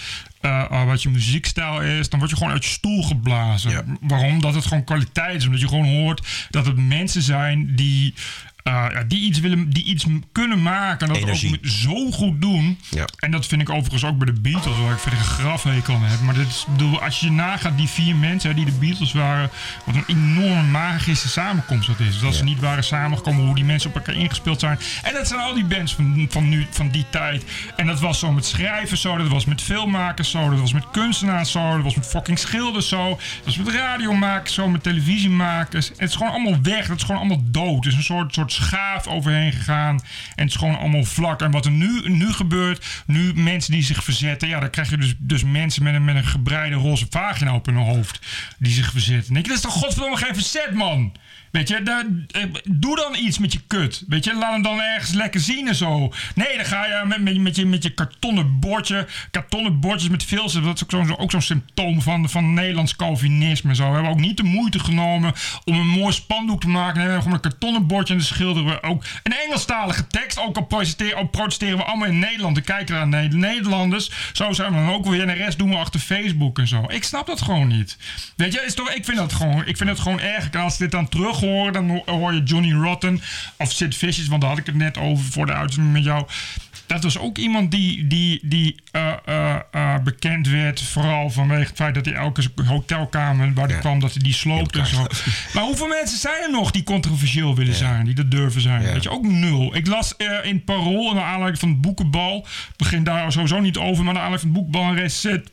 eh, 0.40 0.84
wat 0.84 1.02
je 1.02 1.11
muziekstijl 1.11 1.80
is, 1.80 2.08
dan 2.08 2.18
word 2.18 2.30
je 2.30 2.37
gewoon 2.37 2.52
uit 2.52 2.64
je 2.64 2.70
stoel 2.70 3.02
geblazen. 3.02 3.70
Ja. 3.70 3.84
Waarom? 4.00 4.40
Dat 4.40 4.54
het 4.54 4.66
gewoon 4.66 4.84
kwaliteit 4.84 5.37
is. 5.37 5.46
Omdat 5.46 5.61
je 5.61 5.68
gewoon 5.68 5.88
hoort 5.88 6.46
dat 6.50 6.66
het 6.66 6.76
mensen 6.76 7.23
zijn 7.23 7.75
die. 7.76 8.14
Eh, 8.64 8.87
die 9.06 9.21
iets 9.21 9.40
willen, 9.40 9.71
die 9.71 9.85
iets 9.85 10.06
kunnen 10.33 10.62
maken. 10.62 11.06
En 11.06 11.12
dat 11.12 11.23
Energie. 11.23 11.52
ook 11.52 11.66
zo 11.66 12.11
goed 12.11 12.40
doen. 12.40 12.78
Ja. 12.90 13.04
En 13.18 13.30
dat 13.30 13.47
vind 13.47 13.61
ik 13.61 13.71
overigens 13.71 14.04
ook 14.04 14.18
bij 14.18 14.26
de 14.26 14.40
Beatles, 14.40 14.78
waar 14.78 14.92
ik 14.92 14.99
verder 14.99 15.18
een 15.18 15.25
grafhekel 15.25 15.94
aan 15.94 16.04
heb. 16.04 16.21
Maar 16.21 16.35
dit 16.35 16.47
is, 16.47 16.66
bedoel, 16.71 17.02
als 17.02 17.21
je 17.21 17.30
nagaat, 17.30 17.76
die 17.76 17.88
vier 17.88 18.16
mensen 18.16 18.50
hè, 18.50 18.56
die 18.56 18.64
de 18.64 18.73
Beatles 18.73 19.12
waren, 19.12 19.50
wat 19.85 19.94
een 19.94 20.04
enorme 20.06 20.62
magische 20.62 21.28
samenkomst 21.28 21.87
dat 21.87 22.00
is. 22.00 22.06
Dus 22.06 22.21
dat 22.21 22.35
ze 22.35 22.44
niet 22.44 22.61
waren 22.61 22.85
samengekomen, 22.85 23.44
hoe 23.44 23.54
die 23.54 23.64
mensen 23.64 23.90
op 23.90 23.97
elkaar 23.97 24.14
ingespeeld 24.14 24.61
zijn. 24.61 24.78
En 25.02 25.12
dat 25.12 25.28
zijn 25.28 25.40
al 25.40 25.54
die 25.54 25.64
bands 25.64 25.94
van, 25.94 26.26
van, 26.30 26.49
nu, 26.49 26.66
van 26.71 26.88
die 26.88 27.04
tijd. 27.11 27.44
En 27.76 27.87
dat 27.87 28.00
was 28.00 28.18
zo 28.18 28.33
met 28.33 28.44
schrijvers 28.47 29.00
zo, 29.00 29.16
dat 29.16 29.28
was 29.28 29.44
met 29.44 29.62
filmmakers 29.62 30.30
zo, 30.30 30.50
dat 30.50 30.61
was 30.61 30.73
met 30.73 30.90
kunstenaars 30.90 31.50
zo, 31.50 31.75
dat 31.75 31.83
was 31.83 31.94
met 31.94 32.06
fucking 32.06 32.38
schilders 32.38 32.88
zo, 32.88 33.09
dat 33.09 33.44
was 33.44 33.56
met 33.56 33.68
radiomakers 33.68 34.54
zo, 34.54 34.68
met 34.68 34.83
televisiemakers. 34.83 35.88
En 35.88 35.94
het 35.99 36.09
is 36.09 36.16
gewoon 36.16 36.33
allemaal 36.33 36.62
weg, 36.62 36.87
het 36.87 36.97
is 36.97 37.02
gewoon 37.02 37.21
allemaal 37.21 37.42
dood. 37.44 37.85
Het 37.85 37.92
is 37.92 37.94
een 37.94 38.02
soort, 38.02 38.35
soort 38.35 38.52
schaaf 38.54 39.06
overheen 39.06 39.52
gegaan. 39.52 40.00
En 40.34 40.42
het 40.42 40.49
is 40.49 40.56
gewoon 40.56 40.78
allemaal 40.78 41.04
vlak. 41.04 41.42
En 41.42 41.50
wat 41.50 41.64
er 41.64 41.70
nu, 41.70 42.08
nu 42.08 42.32
gebeurt, 42.32 42.87
nu 43.06 43.34
mensen 43.34 43.73
die 43.73 43.82
zich 43.82 44.04
verzetten, 44.04 44.49
ja, 44.49 44.61
dan 44.61 44.70
krijg 44.70 44.90
je 44.90 44.96
dus, 44.96 45.14
dus 45.18 45.44
mensen 45.44 45.82
met 45.82 45.94
een, 45.94 46.04
met 46.04 46.16
een 46.16 46.25
gebreide 46.25 46.76
roze 46.76 47.06
vagina 47.11 47.54
op 47.54 47.66
hun 47.66 47.76
hoofd 47.76 48.20
die 48.58 48.73
zich 48.73 48.90
verzetten. 48.90 49.34
Je, 49.34 49.42
dat 49.42 49.52
is 49.52 49.61
toch 49.61 49.73
godverdomme 49.73 50.16
geen 50.16 50.34
verzet, 50.34 50.75
man? 50.75 51.12
Weet 51.54 51.68
je, 51.68 51.82
daar, 51.82 52.04
eh, 52.30 52.42
doe 52.64 52.96
dan 52.96 53.14
iets 53.14 53.38
met 53.38 53.52
je 53.52 53.61
kut. 53.66 54.04
Weet 54.08 54.25
je, 54.25 54.34
laat 54.34 54.52
hem 54.52 54.62
dan 54.62 54.80
ergens 54.80 55.12
lekker 55.12 55.40
zien 55.40 55.68
en 55.68 55.75
zo. 55.75 56.12
Nee, 56.34 56.56
dan 56.56 56.64
ga 56.64 56.87
je 56.87 57.02
met, 57.06 57.23
met, 57.23 57.38
met 57.38 57.56
je, 57.56 57.66
met 57.66 57.82
je 57.82 57.90
kartonnen 57.90 58.61
bordje, 58.61 59.06
kartonnen 59.30 59.80
bordjes 59.80 60.11
met 60.11 60.25
filters. 60.25 60.64
Dat 60.64 60.92
is 60.92 61.16
ook 61.16 61.30
zo'n 61.30 61.42
symptoom 61.42 62.02
van, 62.02 62.30
van 62.30 62.54
Nederlands 62.54 62.96
Calvinisme. 62.96 63.75
Zo. 63.75 63.88
We 63.88 63.94
hebben 63.94 64.11
ook 64.11 64.20
niet 64.20 64.37
de 64.37 64.42
moeite 64.42 64.78
genomen 64.78 65.32
om 65.64 65.75
een 65.75 65.87
mooi 65.87 66.12
spandoek 66.12 66.61
te 66.61 66.68
maken. 66.68 66.94
We 66.94 67.00
hebben 67.00 67.18
gewoon 67.18 67.34
een 67.34 67.50
kartonnen 67.50 67.87
bordje 67.87 68.14
en 68.14 68.20
een 68.20 68.26
schilderen 68.44 68.80
we 68.80 68.88
ook 68.88 69.04
een 69.22 69.34
Engelstalige 69.44 70.06
tekst. 70.06 70.38
Ook 70.38 70.56
al 70.56 70.64
protesteren, 70.64 71.30
protesteren 71.30 71.78
we 71.78 71.84
allemaal 71.84 72.08
in 72.08 72.18
Nederland. 72.18 72.54
Dan 72.54 72.64
kijken 72.64 73.10
de 73.10 73.36
Nederlanders. 73.36 74.10
Zo 74.32 74.52
zijn 74.52 74.72
we 74.72 74.76
dan 74.76 74.94
ook 74.94 75.06
weer. 75.06 75.20
En 75.20 75.26
de 75.26 75.32
rest 75.32 75.58
doen 75.58 75.70
we 75.70 75.76
achter 75.76 76.00
Facebook 76.00 76.58
en 76.58 76.68
zo. 76.68 76.84
Ik 76.88 77.04
snap 77.04 77.26
dat 77.26 77.42
gewoon 77.42 77.68
niet. 77.68 77.96
Weet 78.36 78.52
je, 78.52 78.60
is 78.60 78.74
toch, 78.74 78.90
ik 78.90 79.04
vind 79.04 79.16
dat 79.16 79.32
gewoon, 79.32 79.66
ik 79.66 79.76
vind 79.76 79.90
het 79.90 79.98
gewoon 79.98 80.20
erg. 80.20 80.50
En 80.50 80.60
als 80.60 80.72
ik 80.72 80.78
dit 80.78 80.90
dan 80.90 81.08
terug 81.08 81.38
dan 81.72 82.02
hoor 82.06 82.34
je 82.34 82.42
Johnny 82.42 82.72
Rotten 82.72 83.22
of 83.56 83.72
Sid 83.72 83.96
Vicious. 83.96 84.28
Want 84.28 84.40
daar 84.40 84.50
had 84.50 84.58
ik 84.58 84.66
het 84.66 84.74
net 84.74 84.98
over 84.98 85.24
voor 85.24 85.46
de 85.46 85.52
uitzending 85.52 85.92
met 85.94 86.04
jou 86.04 86.26
dat 86.86 87.02
was 87.02 87.18
ook 87.18 87.38
iemand 87.38 87.70
die, 87.70 88.06
die, 88.06 88.40
die 88.42 88.74
uh, 88.92 89.12
uh, 89.28 89.56
uh, 89.74 89.94
bekend 90.04 90.48
werd. 90.48 90.82
Vooral 90.82 91.30
vanwege 91.30 91.66
het 91.66 91.76
feit 91.76 91.94
dat 91.94 92.04
hij 92.04 92.14
elke 92.14 92.42
hotelkamer 92.66 93.52
waar 93.54 93.68
hij 93.68 93.78
kwam, 93.78 94.00
dat 94.00 94.12
hij 94.12 94.22
die 94.22 94.32
sloopt 94.32 94.76
en 94.76 94.86
zo. 94.86 95.06
Maar 95.54 95.62
hoeveel 95.62 95.86
mensen 95.86 96.18
zijn 96.18 96.42
er 96.42 96.50
nog 96.50 96.70
die 96.70 96.82
controversieel 96.82 97.54
willen 97.54 97.74
zijn? 97.74 98.04
Die 98.04 98.14
dat 98.14 98.30
durven 98.30 98.60
zijn? 98.60 98.82
Weet 98.82 99.02
je, 99.02 99.10
ook 99.10 99.26
nul. 99.26 99.76
Ik 99.76 99.86
las 99.86 100.14
in 100.42 100.64
Parool, 100.64 101.14
naar 101.14 101.24
aanleiding 101.24 101.58
van 101.58 101.68
het 101.68 101.80
boekenbal. 101.80 102.46
begin 102.76 103.04
daar 103.04 103.32
sowieso 103.32 103.60
niet 103.60 103.76
over, 103.76 104.04
maar 104.04 104.14
naar 104.14 104.22
aanleiding 104.22 104.40
van 104.40 104.62
het 104.62 104.72
boekenbal 104.72 104.90
een 104.90 105.02
recet 105.02 105.52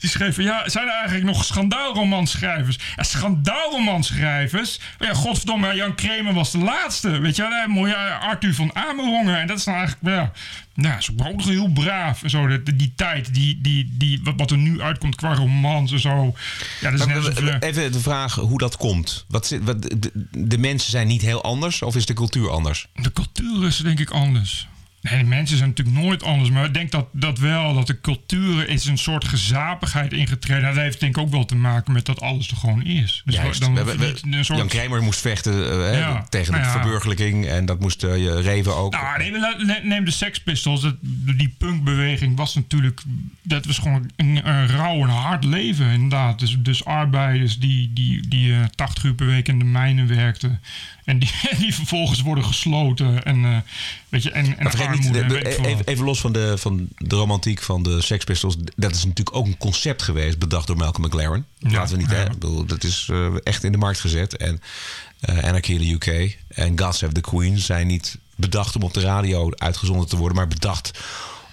die 0.00 0.10
schreef 0.10 0.34
van, 0.34 0.44
ja, 0.44 0.68
zijn 0.68 0.86
er 0.86 0.94
eigenlijk 0.94 1.24
nog 1.24 1.44
schandaalromanschrijvers? 1.44 2.78
Ja, 2.96 3.02
schandaalromanschrijvers? 3.02 4.80
Oh 4.98 5.06
ja, 5.06 5.14
godverdomme, 5.14 5.74
Jan 5.74 5.94
Kremer 5.94 6.34
was 6.34 6.50
de 6.50 6.58
laatste. 6.58 7.18
Weet 7.18 7.36
je 7.36 7.42
wel, 7.42 7.68
mooie 7.68 7.96
Arthur 8.04 8.54
van 8.54 8.74
Amerongen. 8.74 9.40
En 9.40 9.46
dat 9.46 9.58
is 9.58 9.64
nou 9.64 9.78
eigenlijk, 9.78 10.16
ja, 10.16 10.32
nou, 10.74 11.00
ze 11.00 11.12
waren 11.16 11.32
ook 11.32 11.42
heel 11.42 11.68
braaf. 11.68 12.22
En 12.22 12.30
zo, 12.30 12.46
die, 12.46 12.76
die 12.76 12.92
tijd, 12.96 13.34
die, 13.34 13.60
die, 13.60 13.94
die, 13.98 14.20
wat 14.36 14.50
er 14.50 14.58
nu 14.58 14.80
uitkomt 14.80 15.14
qua 15.14 15.34
romans 15.34 15.92
en 15.92 16.00
zo. 16.00 16.34
Ja, 16.80 16.90
dat 16.90 17.00
is 17.00 17.06
net 17.06 17.16
alsof, 17.16 17.60
Even 17.60 17.92
de 17.92 18.00
vraag 18.00 18.34
hoe 18.34 18.58
dat 18.58 18.76
komt. 18.76 19.24
Wat, 19.28 19.58
wat, 19.62 19.82
de, 19.82 20.10
de 20.30 20.58
mensen 20.58 20.90
zijn 20.90 21.06
niet 21.06 21.22
heel 21.22 21.42
anders 21.42 21.82
of 21.82 21.96
is 21.96 22.06
de 22.06 22.14
cultuur 22.14 22.50
anders? 22.50 22.86
De 22.94 23.12
cultuur 23.12 23.66
is 23.66 23.76
denk 23.76 24.00
ik 24.00 24.10
anders. 24.10 24.66
Nee, 25.10 25.18
de 25.18 25.28
mensen 25.28 25.56
zijn 25.56 25.68
natuurlijk 25.68 25.96
nooit 25.96 26.22
anders. 26.22 26.50
Maar 26.50 26.64
ik 26.64 26.74
denk 26.74 26.90
dat, 26.90 27.06
dat 27.12 27.38
wel, 27.38 27.74
dat 27.74 27.86
de 27.86 28.00
cultuur 28.00 28.68
is 28.68 28.84
een 28.84 28.98
soort 28.98 29.24
gezapigheid 29.24 30.12
ingetreden. 30.12 30.62
Nou, 30.62 30.74
dat 30.74 30.82
heeft 30.82 31.00
denk 31.00 31.16
ik 31.16 31.22
ook 31.22 31.30
wel 31.30 31.44
te 31.44 31.56
maken 31.56 31.92
met 31.92 32.06
dat 32.06 32.20
alles 32.20 32.50
er 32.50 32.56
gewoon 32.56 32.84
is. 32.84 33.22
Dus 33.24 33.34
Juist. 33.34 33.60
Dan, 33.60 33.74
we, 33.74 33.96
we, 33.96 34.14
een 34.30 34.44
soort... 34.44 34.58
Jan 34.58 34.68
Kramer 34.68 35.02
moest 35.02 35.20
vechten 35.20 35.54
uh, 35.54 36.20
tegen 36.28 36.52
nou 36.52 36.64
de 36.64 36.70
verburgerlijking. 36.70 37.46
En 37.46 37.66
dat 37.66 37.80
moest 37.80 38.04
uh, 38.04 38.16
je 38.16 38.40
Reven 38.40 38.76
ook. 38.76 38.92
Nou, 38.92 39.30
neem, 39.64 39.88
neem 39.88 40.04
de 40.04 40.10
Sex 40.10 40.40
Pistols. 40.40 40.80
Dat, 40.80 40.96
die 41.36 41.54
punkbeweging 41.58 42.36
was 42.36 42.54
natuurlijk... 42.54 43.02
Dat 43.42 43.66
was 43.66 43.78
gewoon 43.78 44.10
een, 44.16 44.48
een 44.48 44.68
rauw 44.68 45.02
en 45.02 45.08
hard 45.08 45.44
leven, 45.44 45.90
inderdaad. 45.90 46.38
Dus, 46.38 46.56
dus 46.58 46.84
arbeiders 46.84 47.58
die, 47.58 47.92
die, 47.92 48.28
die 48.28 48.48
uh, 48.48 48.64
80 48.74 49.04
uur 49.04 49.14
per 49.14 49.26
week 49.26 49.48
in 49.48 49.58
de 49.58 49.64
mijnen 49.64 50.06
werkten. 50.06 50.60
En 51.04 51.18
die, 51.18 51.30
die 51.58 51.74
vervolgens 51.74 52.20
worden 52.20 52.44
gesloten. 52.44 53.24
En, 53.24 53.36
uh, 53.38 53.56
weet 54.08 54.22
je, 54.22 54.30
en, 54.30 54.58
en 54.58 54.90
niet, 54.90 55.14
even, 55.14 55.86
even, 55.86 56.04
los 56.04 56.20
van 56.20 56.32
de, 56.32 56.58
van 56.58 56.88
de 56.98 57.16
romantiek 57.16 57.62
van 57.62 57.82
de 57.82 58.02
Sex 58.02 58.24
Pistols. 58.24 58.56
Dat 58.76 58.94
is 58.94 59.04
natuurlijk 59.04 59.36
ook 59.36 59.46
een 59.46 59.58
concept 59.58 60.02
geweest, 60.02 60.38
bedacht 60.38 60.66
door 60.66 60.76
Malcolm 60.76 61.06
McLaren. 61.06 61.46
Ja, 61.58 61.70
Laten 61.70 61.96
we 61.96 62.02
niet, 62.02 62.10
ja. 62.10 62.16
hè? 62.16 62.28
Bedoel, 62.28 62.64
dat 62.64 62.84
is 62.84 63.08
uh, 63.10 63.26
echt 63.42 63.64
in 63.64 63.72
de 63.72 63.78
markt 63.78 64.00
gezet. 64.00 64.36
En 64.36 64.60
uh, 65.30 65.44
Anarchy 65.44 65.72
in 65.72 65.98
the 65.98 66.10
UK 66.10 66.38
en 66.48 66.78
God 66.78 66.94
Save 66.94 67.12
the 67.12 67.20
Queen 67.20 67.58
zijn 67.58 67.86
niet 67.86 68.18
bedacht 68.36 68.76
om 68.76 68.82
op 68.82 68.94
de 68.94 69.00
radio 69.00 69.50
uitgezonden 69.54 70.08
te 70.08 70.16
worden, 70.16 70.36
maar 70.36 70.48
bedacht 70.48 70.98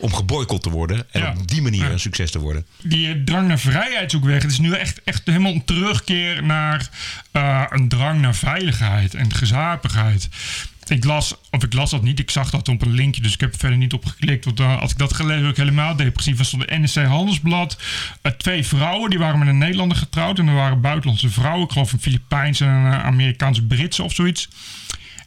om 0.01 0.13
geboycott 0.13 0.63
te 0.63 0.70
worden. 0.70 1.05
En 1.12 1.38
op 1.38 1.48
die 1.48 1.62
manier 1.62 1.91
een 1.91 2.00
succes 2.00 2.31
te 2.31 2.39
worden. 2.39 2.65
Die 2.81 3.24
drang 3.24 3.48
naar 3.48 3.60
vrijheid 3.60 4.12
zoekt 4.12 4.25
weg. 4.25 4.41
Het 4.41 4.51
is 4.51 4.60
nu 4.60 4.74
echt, 4.74 5.01
echt 5.03 5.22
helemaal 5.25 5.53
een 5.53 5.65
terugkeer 5.65 6.43
naar 6.43 6.89
uh, 7.34 7.63
een 7.70 7.88
drang 7.88 8.22
naar 8.22 8.36
veiligheid 8.36 9.13
en 9.13 9.34
gezapigheid. 9.34 10.29
Ik 10.88 11.03
las, 11.03 11.36
of 11.50 11.63
ik 11.63 11.74
las 11.74 11.89
dat 11.89 12.03
niet, 12.03 12.20
ik 12.20 12.31
zag 12.31 12.50
dat 12.50 12.67
op 12.67 12.81
een 12.81 12.93
linkje, 12.93 13.22
dus 13.22 13.34
ik 13.34 13.39
heb 13.39 13.53
er 13.53 13.60
verder 13.60 13.77
niet 13.77 13.93
op 13.93 14.05
geklikt. 14.05 14.46
Want 14.46 14.60
uh, 14.60 14.81
als 14.81 14.91
ik 14.91 14.98
dat 14.98 15.13
gelezen 15.13 15.41
heb, 15.41 15.51
ik 15.51 15.58
helemaal 15.58 15.96
depressief. 15.96 16.39
Er 16.39 16.46
stond 16.46 16.67
de 16.67 16.79
NSC 16.79 16.96
Handelsblad. 16.96 17.77
Uh, 18.24 18.31
twee 18.31 18.65
vrouwen, 18.65 19.10
die 19.10 19.20
waren 19.20 19.39
met 19.39 19.48
een 19.48 19.58
Nederlander 19.58 19.98
getrouwd. 19.98 20.39
En 20.39 20.48
er 20.48 20.53
waren 20.53 20.81
buitenlandse 20.81 21.29
vrouwen, 21.29 21.63
ik 21.63 21.72
geloof 21.72 21.93
een 21.93 22.01
Filipijnse 22.01 22.65
en 22.65 22.72
een 22.72 23.01
Amerikaanse-Britse 23.01 24.03
of 24.03 24.13
zoiets. 24.13 24.50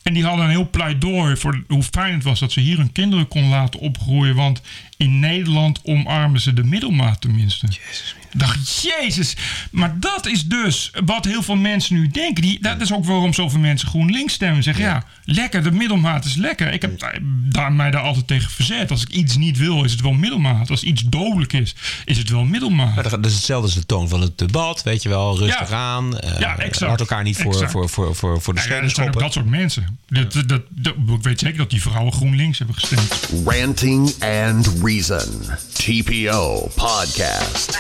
En 0.05 0.13
die 0.13 0.25
hadden 0.25 0.45
een 0.45 0.51
heel 0.51 0.71
pleidooi 0.71 1.37
voor 1.37 1.65
hoe 1.69 1.83
fijn 1.83 2.15
het 2.15 2.25
was 2.25 2.41
dat 2.41 2.53
ze 2.53 2.61
hier 2.61 2.77
hun 2.77 2.93
kinderen 2.93 3.29
konden 3.29 3.51
laten 3.51 3.81
opgroeien. 3.81 4.35
Want 4.35 4.63
in 4.97 5.19
Nederland 5.19 5.81
omarmen 5.83 6.41
ze 6.41 6.53
de 6.53 6.65
middelmaat 6.65 7.21
tenminste. 7.21 7.67
Jezus. 7.67 8.15
Dacht, 8.37 8.83
jezus. 8.83 9.37
Maar 9.71 10.01
dat 10.01 10.27
is 10.27 10.47
dus 10.47 10.91
wat 11.05 11.25
heel 11.25 11.43
veel 11.43 11.57
mensen 11.57 11.95
nu 11.95 12.09
denken. 12.09 12.43
Die, 12.43 12.59
dat 12.61 12.81
is 12.81 12.93
ook 12.93 13.05
waarom 13.05 13.33
zoveel 13.33 13.61
mensen 13.61 13.89
GroenLinks 13.89 14.33
stemmen. 14.33 14.63
Zeggen, 14.63 14.85
ja. 14.85 15.05
lekker, 15.25 15.63
de 15.63 15.71
middelmaat 15.71 16.25
is 16.25 16.35
lekker. 16.35 16.73
Ik 16.73 16.83
heb 16.83 17.21
daar, 17.29 17.73
mij 17.73 17.91
daar 17.91 18.03
altijd 18.03 18.27
tegen 18.27 18.51
verzet. 18.51 18.91
Als 18.91 19.03
ik 19.03 19.09
iets 19.09 19.37
niet 19.37 19.59
wil, 19.59 19.85
is 19.85 19.93
het 19.93 20.01
wel 20.01 20.13
middelmaat. 20.13 20.71
Als 20.71 20.83
iets 20.83 21.03
dodelijk 21.03 21.53
is, 21.53 21.75
is 22.05 22.19
het 22.19 22.31
wel 22.31 22.45
middelmaat. 22.45 22.95
Maar 22.95 23.11
dat 23.11 23.27
is 23.27 23.35
hetzelfde 23.35 23.67
als 23.67 23.75
de 23.75 23.87
toon 23.87 24.09
van 24.09 24.21
het 24.21 24.39
debat. 24.39 24.83
Weet 24.83 25.03
je 25.03 25.09
wel, 25.09 25.39
rustig 25.39 25.71
aan. 25.71 26.19
Uh, 26.25 26.39
ja, 26.39 26.59
exact. 26.59 26.91
Laat 26.91 27.01
elkaar 27.01 27.23
niet 27.23 27.37
voor, 27.37 27.69
voor, 27.69 27.89
voor, 27.89 28.15
voor, 28.15 28.43
voor 28.43 28.55
de 28.55 28.61
nou 28.61 28.75
ja, 28.75 28.81
Dat 28.81 28.95
zijn 28.95 29.09
ook 29.09 29.21
dat 29.21 29.33
soort 29.33 29.49
mensen. 29.49 29.99
Dat, 30.09 30.33
dat, 30.33 30.63
dat, 30.69 30.95
ik 31.09 31.23
weet 31.23 31.41
zeker 31.41 31.59
dat 31.59 31.71
die 31.71 31.83
vrouwen 31.83 32.13
GroenLinks 32.13 32.59
hebben 32.59 32.77
gestemd. 32.77 33.31
Ranting 33.45 34.15
and 34.23 34.73
Reason. 34.85 35.43
TPO 35.73 36.71
Podcast. 36.75 37.79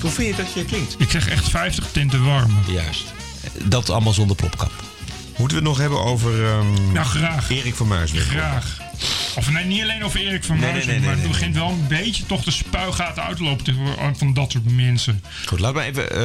Hoe 0.00 0.10
vind 0.10 0.36
je 0.36 0.42
dat 0.42 0.52
je 0.54 0.64
klinkt? 0.64 0.94
Ik 0.98 1.10
zeg 1.10 1.28
echt 1.28 1.48
50 1.48 1.90
tinten 1.90 2.24
warm. 2.24 2.58
Juist. 2.66 3.04
Dat 3.64 3.90
allemaal 3.90 4.12
zonder 4.12 4.36
plopkap. 4.36 4.72
Moeten 5.36 5.46
we 5.46 5.54
het 5.54 5.62
nog 5.62 5.78
hebben 5.78 6.04
over 6.04 6.44
um, 6.44 6.92
nou, 6.92 7.06
graag. 7.06 7.50
Erik 7.50 7.74
van 7.74 7.88
Muiswinkel? 7.88 8.30
Graag. 8.30 8.78
Of 9.36 9.50
nee, 9.50 9.64
niet 9.64 9.82
alleen 9.82 10.04
over 10.04 10.20
Erik 10.20 10.44
van 10.44 10.58
Muiswinkel, 10.58 10.86
nee, 10.86 11.00
nee, 11.00 11.08
nee, 11.08 11.14
maar 11.14 11.24
het 11.24 11.32
begint 11.32 11.54
wel 11.54 11.68
een 11.68 11.86
beetje 11.88 12.26
toch 12.26 12.44
de 12.44 12.50
spuigaten 12.50 13.22
uit 13.22 13.36
te 13.36 13.42
lopen 13.42 14.16
van 14.16 14.34
dat 14.34 14.52
soort 14.52 14.70
mensen. 14.70 15.22
Goed, 15.46 15.60
laten 15.60 15.76
we 15.76 15.82
even 15.82 16.18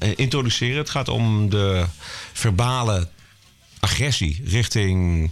uh, 0.00 0.12
introduceren. 0.16 0.76
Het 0.76 0.90
gaat 0.90 1.08
om 1.08 1.50
de 1.50 1.86
verbale 2.32 3.08
agressie 3.82 4.42
richting 4.44 5.30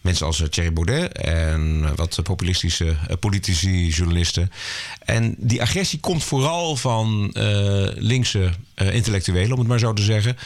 mensen 0.00 0.26
als 0.26 0.42
Thierry 0.50 0.72
Baudet 0.72 1.12
en 1.12 1.94
wat 1.96 2.20
populistische 2.22 2.96
politici, 3.20 3.88
journalisten. 3.88 4.50
En 4.98 5.34
die 5.38 5.62
agressie 5.62 6.00
komt 6.00 6.24
vooral 6.24 6.76
van 6.76 7.30
uh, 7.32 7.88
linkse 7.94 8.50
intellectuelen, 8.74 9.52
om 9.52 9.58
het 9.58 9.68
maar 9.68 9.78
zo 9.78 9.92
te 9.92 10.02
zeggen. 10.02 10.36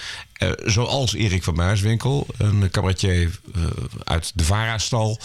Zoals 0.65 1.15
Erik 1.15 1.43
van 1.43 1.55
Muiswinkel, 1.55 2.27
een 2.39 2.71
cabaretier 2.71 3.41
uit 4.05 4.33
de 4.35 4.45
Vara-stal. 4.45 5.19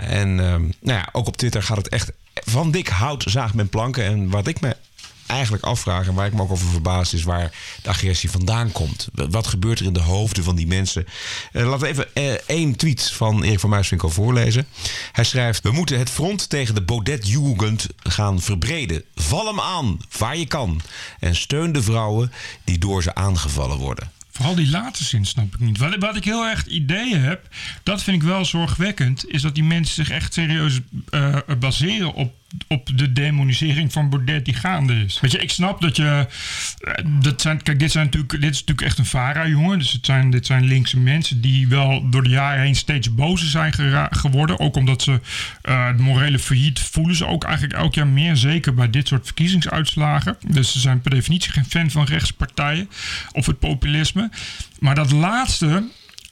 en 0.00 0.34
nou 0.34 0.72
ja, 0.80 1.08
ook 1.12 1.26
op 1.26 1.36
Twitter 1.36 1.62
gaat 1.62 1.76
het 1.76 1.88
echt 1.88 2.12
van 2.32 2.70
dik 2.70 2.88
hout 2.88 3.24
zaagt 3.26 3.54
men 3.54 3.68
planken. 3.68 4.04
En 4.04 4.28
wat 4.28 4.46
ik 4.46 4.60
me 4.60 4.76
eigenlijk 5.26 5.64
afvragen, 5.64 6.08
en 6.08 6.14
waar 6.14 6.26
ik 6.26 6.32
me 6.32 6.42
ook 6.42 6.50
over 6.50 6.68
verbaas, 6.68 7.14
is 7.14 7.22
waar 7.22 7.52
de 7.82 7.88
agressie 7.88 8.30
vandaan 8.30 8.72
komt. 8.72 9.08
Wat 9.12 9.46
gebeurt 9.46 9.78
er 9.78 9.86
in 9.86 9.92
de 9.92 10.00
hoofden 10.00 10.44
van 10.44 10.56
die 10.56 10.66
mensen? 10.66 11.06
Uh, 11.52 11.68
laten 11.68 11.80
we 11.80 11.86
even 11.86 12.06
uh, 12.14 12.32
één 12.46 12.76
tweet 12.76 13.10
van 13.10 13.42
Erik 13.42 13.60
van 13.60 13.70
Muiswinkel 13.70 14.10
voorlezen. 14.10 14.66
Hij 15.12 15.24
schrijft: 15.24 15.62
We 15.62 15.70
moeten 15.70 15.98
het 15.98 16.10
front 16.10 16.48
tegen 16.48 16.74
de 16.74 16.82
Baudet-Jugend 16.82 17.86
gaan 18.02 18.40
verbreden. 18.40 19.04
Val 19.14 19.46
hem 19.46 19.60
aan, 19.60 19.98
waar 20.18 20.36
je 20.36 20.46
kan. 20.46 20.80
En 21.20 21.36
steun 21.36 21.72
de 21.72 21.82
vrouwen 21.82 22.32
die 22.64 22.78
door 22.78 23.02
ze 23.02 23.14
aangevallen 23.14 23.78
worden. 23.78 24.10
Vooral 24.30 24.54
die 24.54 24.70
laatste 24.70 25.04
zin 25.04 25.24
snap 25.24 25.54
ik 25.54 25.60
niet. 25.60 25.78
Wat, 25.78 25.96
wat, 25.98 26.16
ik 26.16 26.24
heel 26.24 26.44
erg 26.44 26.66
ideeën 26.66 27.20
heb, 27.20 27.48
dat 27.82 28.02
vind 28.02 28.22
ik 28.22 28.28
wel 28.28 28.44
zorgwekkend, 28.44 29.30
is 29.30 29.42
dat 29.42 29.54
die 29.54 29.64
mensen 29.64 29.94
zich 29.94 30.14
echt 30.14 30.34
serieus 30.34 30.80
uh, 31.10 31.36
baseren 31.58 32.14
op 32.14 32.34
op 32.68 32.98
de 32.98 33.12
demonisering 33.12 33.92
van 33.92 34.10
Baudet 34.10 34.44
die 34.44 34.54
gaande 34.54 35.04
is. 35.04 35.20
Weet 35.20 35.32
je, 35.32 35.38
ik 35.38 35.50
snap 35.50 35.80
dat 35.80 35.96
je. 35.96 36.26
Eh, 36.80 37.04
dat 37.20 37.40
zijn, 37.40 37.62
kijk, 37.62 37.78
dit, 37.78 37.92
zijn 37.92 38.04
natuurlijk, 38.04 38.32
dit 38.32 38.50
is 38.50 38.58
natuurlijk 38.58 38.86
echt 38.86 38.98
een 38.98 39.04
Vara-jongen. 39.04 39.78
Dus 39.78 39.92
het 39.92 40.06
zijn, 40.06 40.30
dit 40.30 40.46
zijn 40.46 40.64
linkse 40.64 40.98
mensen 40.98 41.40
die 41.40 41.68
wel 41.68 42.10
door 42.10 42.22
de 42.22 42.28
jaren 42.28 42.62
heen 42.62 42.74
steeds 42.74 43.14
bozer 43.14 43.48
zijn 43.48 43.72
geworden. 44.10 44.58
Ook 44.58 44.76
omdat 44.76 45.02
ze 45.02 45.20
uh, 45.68 45.96
de 45.96 46.02
morele 46.02 46.38
failliet 46.38 46.80
voelen 46.80 47.16
ze 47.16 47.26
ook 47.26 47.44
eigenlijk 47.44 47.74
elk 47.74 47.94
jaar 47.94 48.06
meer. 48.06 48.36
Zeker 48.36 48.74
bij 48.74 48.90
dit 48.90 49.08
soort 49.08 49.24
verkiezingsuitslagen. 49.24 50.36
Dus 50.46 50.72
ze 50.72 50.80
zijn 50.80 51.00
per 51.00 51.10
definitie 51.10 51.52
geen 51.52 51.64
fan 51.64 51.90
van 51.90 52.04
rechtspartijen 52.04 52.88
of 53.32 53.46
het 53.46 53.58
populisme. 53.58 54.30
Maar 54.78 54.94
dat 54.94 55.12
laatste 55.12 55.84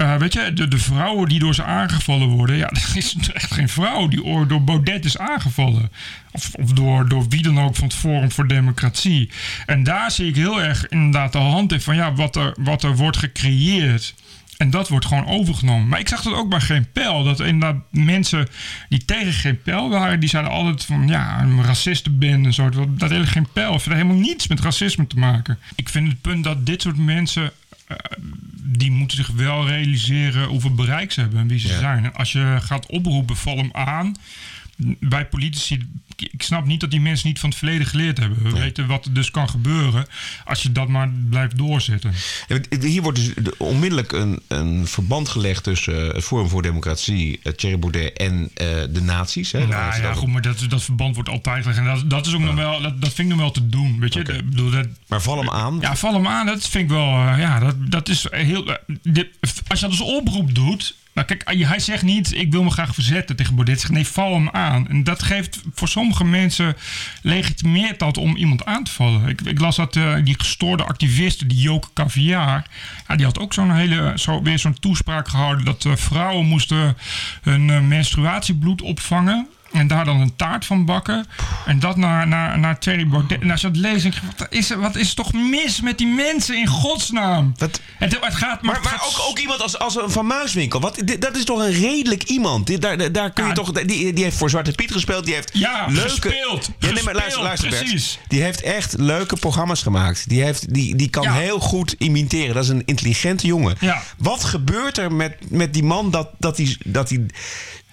uh, 0.03 0.17
weet 0.17 0.33
je, 0.33 0.69
de, 0.69 0.79
vrouwen 0.79 1.29
die 1.29 1.39
door 1.39 1.55
ze 1.55 1.65
aangevallen 1.65 2.29
worden. 2.29 2.57
Ja, 2.57 2.69
er 2.91 2.91
is 2.95 3.17
echt 3.33 3.55
geen 3.55 3.69
vrouw 3.69 4.09
die 4.09 4.47
door 4.47 4.65
Baudet 4.65 5.05
is 5.05 5.19
aangevallen. 5.19 5.91
Of, 6.33 6.51
door, 6.75 7.09
door 7.09 7.29
wie 7.29 7.43
dan 7.43 7.61
ook 7.61 7.77
van 7.77 7.85
het 7.85 7.97
Forum 7.97 8.31
voor 8.31 8.49
Democratie. 8.49 9.31
En 9.67 9.83
daar 9.83 10.11
zie 10.11 10.29
ik 10.29 10.37
heel 10.37 10.63
erg 10.63 10.89
inderdaad 10.89 11.33
de 11.33 11.39
hand 11.39 11.73
in 11.73 11.81
van 11.81 11.97
ja, 11.97 12.13
wat 12.13 12.37
er, 12.37 12.55
wat 12.59 12.83
er 12.83 12.97
wordt 12.97 13.17
gecreëerd. 13.17 14.15
En 14.57 14.71
dat 14.71 14.89
wordt 14.89 15.07
gewoon 15.07 15.27
overgenomen. 15.27 15.89
Maar 15.89 16.01
ik 16.01 16.09
zag 16.09 16.23
dat 16.23 16.33
ook 16.33 16.49
bij 16.49 16.61
Geen 16.61 16.87
Pijl. 16.93 17.25
Dat 17.25 17.41
inderdaad 17.41 17.83
mensen 17.91 18.49
die 18.89 19.05
tegen 19.05 19.33
Geen 19.33 19.63
Pijl 19.63 19.89
waren... 19.89 20.21
die 20.21 20.29
zeiden 20.29 20.53
altijd 20.53 20.85
van 20.85 21.09
ja, 21.09 21.41
een 21.41 21.63
racisten 21.63 22.19
ben 22.19 22.45
en 22.45 22.53
zo. 22.53 22.69
Dat 22.89 23.11
hele 23.11 23.27
Geen 23.27 23.49
Pijl 23.53 23.73
heeft 23.73 23.85
helemaal 23.85 24.17
niets 24.17 24.47
met 24.49 24.61
racisme 24.61 25.07
te 25.07 25.19
maken. 25.19 25.59
Ik 25.75 25.89
vind 25.89 26.09
het 26.09 26.21
punt 26.21 26.45
dat 26.45 26.67
dit 26.67 26.83
soort 26.83 26.97
mensen... 26.97 27.53
eh, 27.87 27.97
die 28.79 28.91
moeten 28.91 29.17
zich 29.17 29.29
wel 29.29 29.67
realiseren 29.67 30.49
hoeveel 30.49 30.75
bereik 30.75 31.13
ze 31.13 31.21
hebben 31.21 31.39
en 31.41 31.49
wie 31.49 31.59
ze 31.59 31.69
zijn. 31.69 32.15
Als 32.15 32.33
je 32.33 32.57
gaat 32.61 32.87
oproepen, 32.87 33.37
val 33.37 33.57
hem 33.57 33.71
aan. 33.73 34.15
Bij 35.01 35.27
politici, 35.27 35.87
ik 36.17 36.43
snap 36.43 36.67
niet 36.67 36.81
dat 36.81 36.91
die 36.91 37.01
mensen 37.01 37.29
niet 37.29 37.39
van 37.39 37.49
het 37.49 37.59
verleden 37.59 37.87
geleerd 37.87 38.19
hebben. 38.19 38.43
We 38.43 38.51
weten 38.59 38.87
wat 38.87 39.05
er 39.05 39.13
dus 39.15 39.31
kan 39.31 39.49
gebeuren 39.49 40.07
als 40.45 40.63
je 40.63 40.73
dat 40.73 40.89
maar 40.89 41.11
blijft 41.31 41.59
doorzetten. 41.59 42.13
Hier 42.81 43.03
wordt 43.03 43.19
dus 43.19 43.35
de- 43.45 43.55
onmiddellijk 43.59 44.13
een, 44.13 44.41
een 44.49 44.87
verband 44.87 45.29
gelegd 45.29 45.65
tussen 45.65 46.09
eh, 46.09 46.15
het 46.15 46.25
Forum 46.25 46.49
voor 46.49 46.63
Democratie, 46.63 47.41
eh, 47.43 47.53
Thierry 47.53 47.79
Baudet 47.79 48.13
en 48.17 48.51
eh, 48.55 48.67
de 48.91 49.01
nazi's. 49.03 49.53
Hè? 49.53 49.59
Nou 49.59 49.71
ja, 50.03 50.13
goed, 50.13 50.29
maar 50.29 50.43
dat, 50.43 50.65
dat 50.69 50.83
verband 50.83 51.15
wordt 51.15 51.31
altijd 51.31 51.63
gelegd. 51.63 51.79
En 51.79 51.85
dat, 51.85 52.11
dat 52.11 52.27
is 52.27 52.35
ook 52.35 52.41
nog 52.41 52.55
wel, 52.55 52.81
dat, 52.81 53.01
dat 53.01 53.13
vind 53.13 53.29
ik 53.29 53.35
nog 53.35 53.43
wel 53.43 53.51
te 53.53 53.69
doen. 53.69 54.01
Weet 54.01 54.15
je. 54.15 54.21
Ik 54.21 54.51
bedoel, 54.51 54.71
dat, 54.71 54.87
Maar 55.09 55.23
val 55.23 55.39
hem 55.39 55.51
aan. 55.51 55.79
Ja, 55.81 55.97
val 55.97 56.13
hem 56.15 56.27
aan. 56.27 56.47
Dat 56.47 56.69
vind 56.69 56.85
ik 56.85 56.91
wel. 56.91 57.09
ja, 57.37 57.59
dat, 57.59 57.75
dat 57.91 58.09
is 58.09 58.27
heel. 58.31 58.79
dit, 59.03 59.29
als 59.67 59.81
je 59.81 59.89
dat 59.89 59.99
als 60.01 60.09
oproep 60.11 60.55
doet. 60.55 60.97
Nou, 61.13 61.27
kijk, 61.27 61.43
hij 61.69 61.79
zegt 61.79 62.03
niet: 62.03 62.35
ik 62.35 62.51
wil 62.53 62.63
me 62.63 62.71
graag 62.71 62.95
verzetten 62.95 63.37
tegen 63.37 63.57
zegt 63.67 63.91
nee, 63.91 64.07
val 64.07 64.35
hem 64.35 64.49
aan. 64.51 64.89
En 64.89 65.05
dat 65.05 65.23
geeft 65.23 65.61
voor 65.75 65.89
sommige 65.89 66.25
mensen 66.25 66.77
legitimeert 67.23 67.99
dat 67.99 68.17
om 68.17 68.37
iemand 68.37 68.65
aan 68.65 68.85
te 68.85 68.91
vallen. 68.91 69.29
Ik, 69.29 69.41
ik 69.41 69.61
las 69.61 69.77
dat 69.77 69.97
eh, 69.97 70.15
die 70.25 70.39
gestoorde 70.39 70.85
activiste, 70.85 71.47
die 71.47 71.61
Joke 71.61 71.89
Caviar. 71.95 72.67
Die 73.17 73.25
had 73.25 73.39
ook 73.39 73.53
zo'n 73.53 73.75
hele. 73.75 74.13
Zo, 74.17 74.43
weer 74.43 74.59
zo'n 74.59 74.79
toespraak 74.79 75.29
gehouden 75.29 75.65
dat 75.65 75.85
eh, 75.85 75.97
vrouwen 75.97 76.47
moesten 76.47 76.97
hun 77.43 77.71
eh, 77.71 77.81
menstruatiebloed 77.81 78.83
opvangen. 78.83 79.49
En 79.73 79.87
daar 79.87 80.05
dan 80.05 80.21
een 80.21 80.37
taart 80.37 80.65
van 80.67 80.85
bakken. 80.85 81.27
En 81.67 81.79
dat 81.79 81.97
naar, 81.97 82.29
naar, 82.29 82.59
naar 82.59 82.79
Thierry 82.79 83.07
Baudet. 83.09 83.41
En 83.41 83.51
als 83.51 83.61
je 83.61 83.67
dat 83.71 83.77
leest, 83.77 84.03
denk 84.03 84.15
je, 84.15 84.21
wat 84.37 84.47
is, 84.51 84.71
er, 84.71 84.81
wat 84.81 84.97
is 84.97 85.15
toch 85.15 85.33
mis 85.33 85.81
met 85.81 85.99
die 85.99 86.07
mensen 86.07 86.57
in 86.59 86.67
godsnaam? 86.67 87.53
Wat- 87.57 87.81
Het, 87.99 88.19
het 88.21 88.35
gaat 88.35 88.63
maar, 88.63 88.73
Maar, 88.75 88.83
maar 88.93 89.03
ook, 89.07 89.29
ook 89.29 89.39
iemand 89.39 89.63
als, 89.63 89.79
als 89.79 89.97
een 89.97 90.11
Van 90.11 90.27
Muiswinkel. 90.27 90.81
Wat, 90.81 91.03
dit- 91.05 91.21
dat 91.23 91.37
is 91.37 91.45
toch 91.45 91.59
een 91.59 91.73
redelijk 91.73 92.23
iemand. 92.23 92.67
Dit, 92.67 92.83
daar, 92.83 93.13
daar- 93.13 93.31
kun 93.33 93.43
je 93.45 93.49
Ja. 93.49 93.55
toch, 93.55 93.73
die, 93.73 94.13
die 94.13 94.25
heeft 94.25 94.37
voor 94.37 94.51
Zwarte 94.51 94.73
Piet 94.73 94.93
gespeeld. 94.93 95.25
Die 95.25 95.35
heeft 95.35 95.51
Ja, 95.53 95.87
leuke, 95.89 96.09
gespeeld. 96.09 96.71
Ja, 96.79 96.91
nee, 96.91 97.03
maar 97.03 97.15
luister, 97.15 97.43
luister 97.43 97.69
Bert. 97.71 97.83
precies. 97.83 98.19
Die 98.29 98.43
heeft 98.43 98.61
echt 98.63 98.95
leuke 98.99 99.37
programma's 99.37 99.83
gemaakt. 99.83 100.29
Die, 100.29 100.43
heeft, 100.43 100.75
die, 100.75 100.97
die 100.97 101.11
kan 101.11 101.23
Ja. 101.23 101.33
heel 101.33 101.59
goed 101.61 101.95
imiteren. 101.99 102.55
Dat 102.55 102.63
is 102.65 102.69
een 102.71 102.83
intelligente 102.85 103.47
jongen. 103.47 103.77
Ja. 103.81 104.03
Wat 104.19 104.45
gebeurt 104.45 104.99
er 104.99 105.13
met, 105.13 105.37
met 105.51 105.73
die 105.75 105.83
man 105.85 106.11
dat, 106.11 106.29
dat 106.39 106.57
hij... 106.57 106.77
Dat 106.85 107.09
hij 107.09 107.27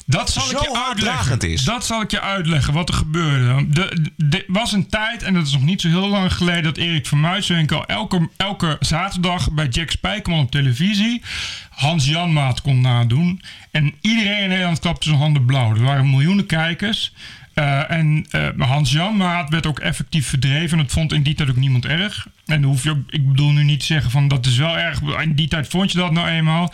Dat 0.09 0.31
zal 0.31 0.43
zo 0.43 0.57
ik 0.57 0.61
je 0.63 0.83
uitleggen. 0.87 1.39
is. 1.39 1.63
Dat 1.63 1.85
zal 1.85 2.01
ik 2.01 2.11
je 2.11 2.21
uitleggen 2.21 2.73
wat 2.73 2.89
er 2.89 2.95
gebeurde. 2.95 3.67
De- 3.69 4.05
de- 4.17 4.37
Er 4.37 4.45
was 4.47 4.71
een 4.71 4.87
tijd, 4.89 5.23
en 5.23 5.33
dat 5.33 5.45
is 5.47 5.51
nog 5.53 5.61
niet 5.63 5.81
zo 5.81 5.87
heel 5.87 6.07
lang 6.07 6.33
geleden, 6.33 6.63
dat 6.63 6.77
Erik 6.77 7.05
van 7.07 7.19
Muiswinkel 7.19 7.85
elke, 7.85 8.29
elke 8.37 8.77
zaterdag 8.79 9.51
bij 9.51 9.67
Jack 9.67 9.89
Spijkerman 9.91 10.39
op 10.39 10.51
televisie 10.51 11.21
Hans 11.69 12.05
Janmaat 12.05 12.61
kon 12.61 12.81
nadoen. 12.81 13.41
En 13.71 13.93
iedereen 14.01 14.43
in 14.43 14.49
Nederland 14.49 14.79
klapte 14.79 15.07
zijn 15.07 15.19
handen 15.19 15.45
blauw. 15.45 15.75
Er 15.75 15.81
waren 15.81 16.09
miljoenen 16.09 16.45
kijkers. 16.45 17.13
Eh, 17.53 17.91
en 17.91 18.25
eh, 18.29 18.47
Hans 18.57 18.91
Janmaat 18.91 19.49
werd 19.49 19.65
ook 19.65 19.79
effectief 19.79 20.27
verdreven. 20.27 20.77
Dat 20.77 20.91
vond 20.91 21.13
in 21.13 21.23
die 21.23 21.35
tijd 21.35 21.49
ook 21.49 21.55
niemand 21.55 21.85
erg. 21.85 22.27
En 22.45 22.61
dan 22.61 22.71
hoef 22.71 22.83
je 22.83 22.89
ook, 22.89 22.97
ik 23.09 23.27
bedoel 23.27 23.51
nu 23.51 23.63
niet 23.63 23.79
te 23.79 23.85
zeggen 23.85 24.11
van 24.11 24.27
dat 24.27 24.45
is 24.45 24.57
wel 24.57 24.77
erg. 24.77 25.01
In 25.01 25.35
die 25.35 25.47
tijd 25.47 25.67
vond 25.67 25.91
je 25.91 25.97
dat 25.97 26.11
nou 26.11 26.27
eenmaal 26.27 26.73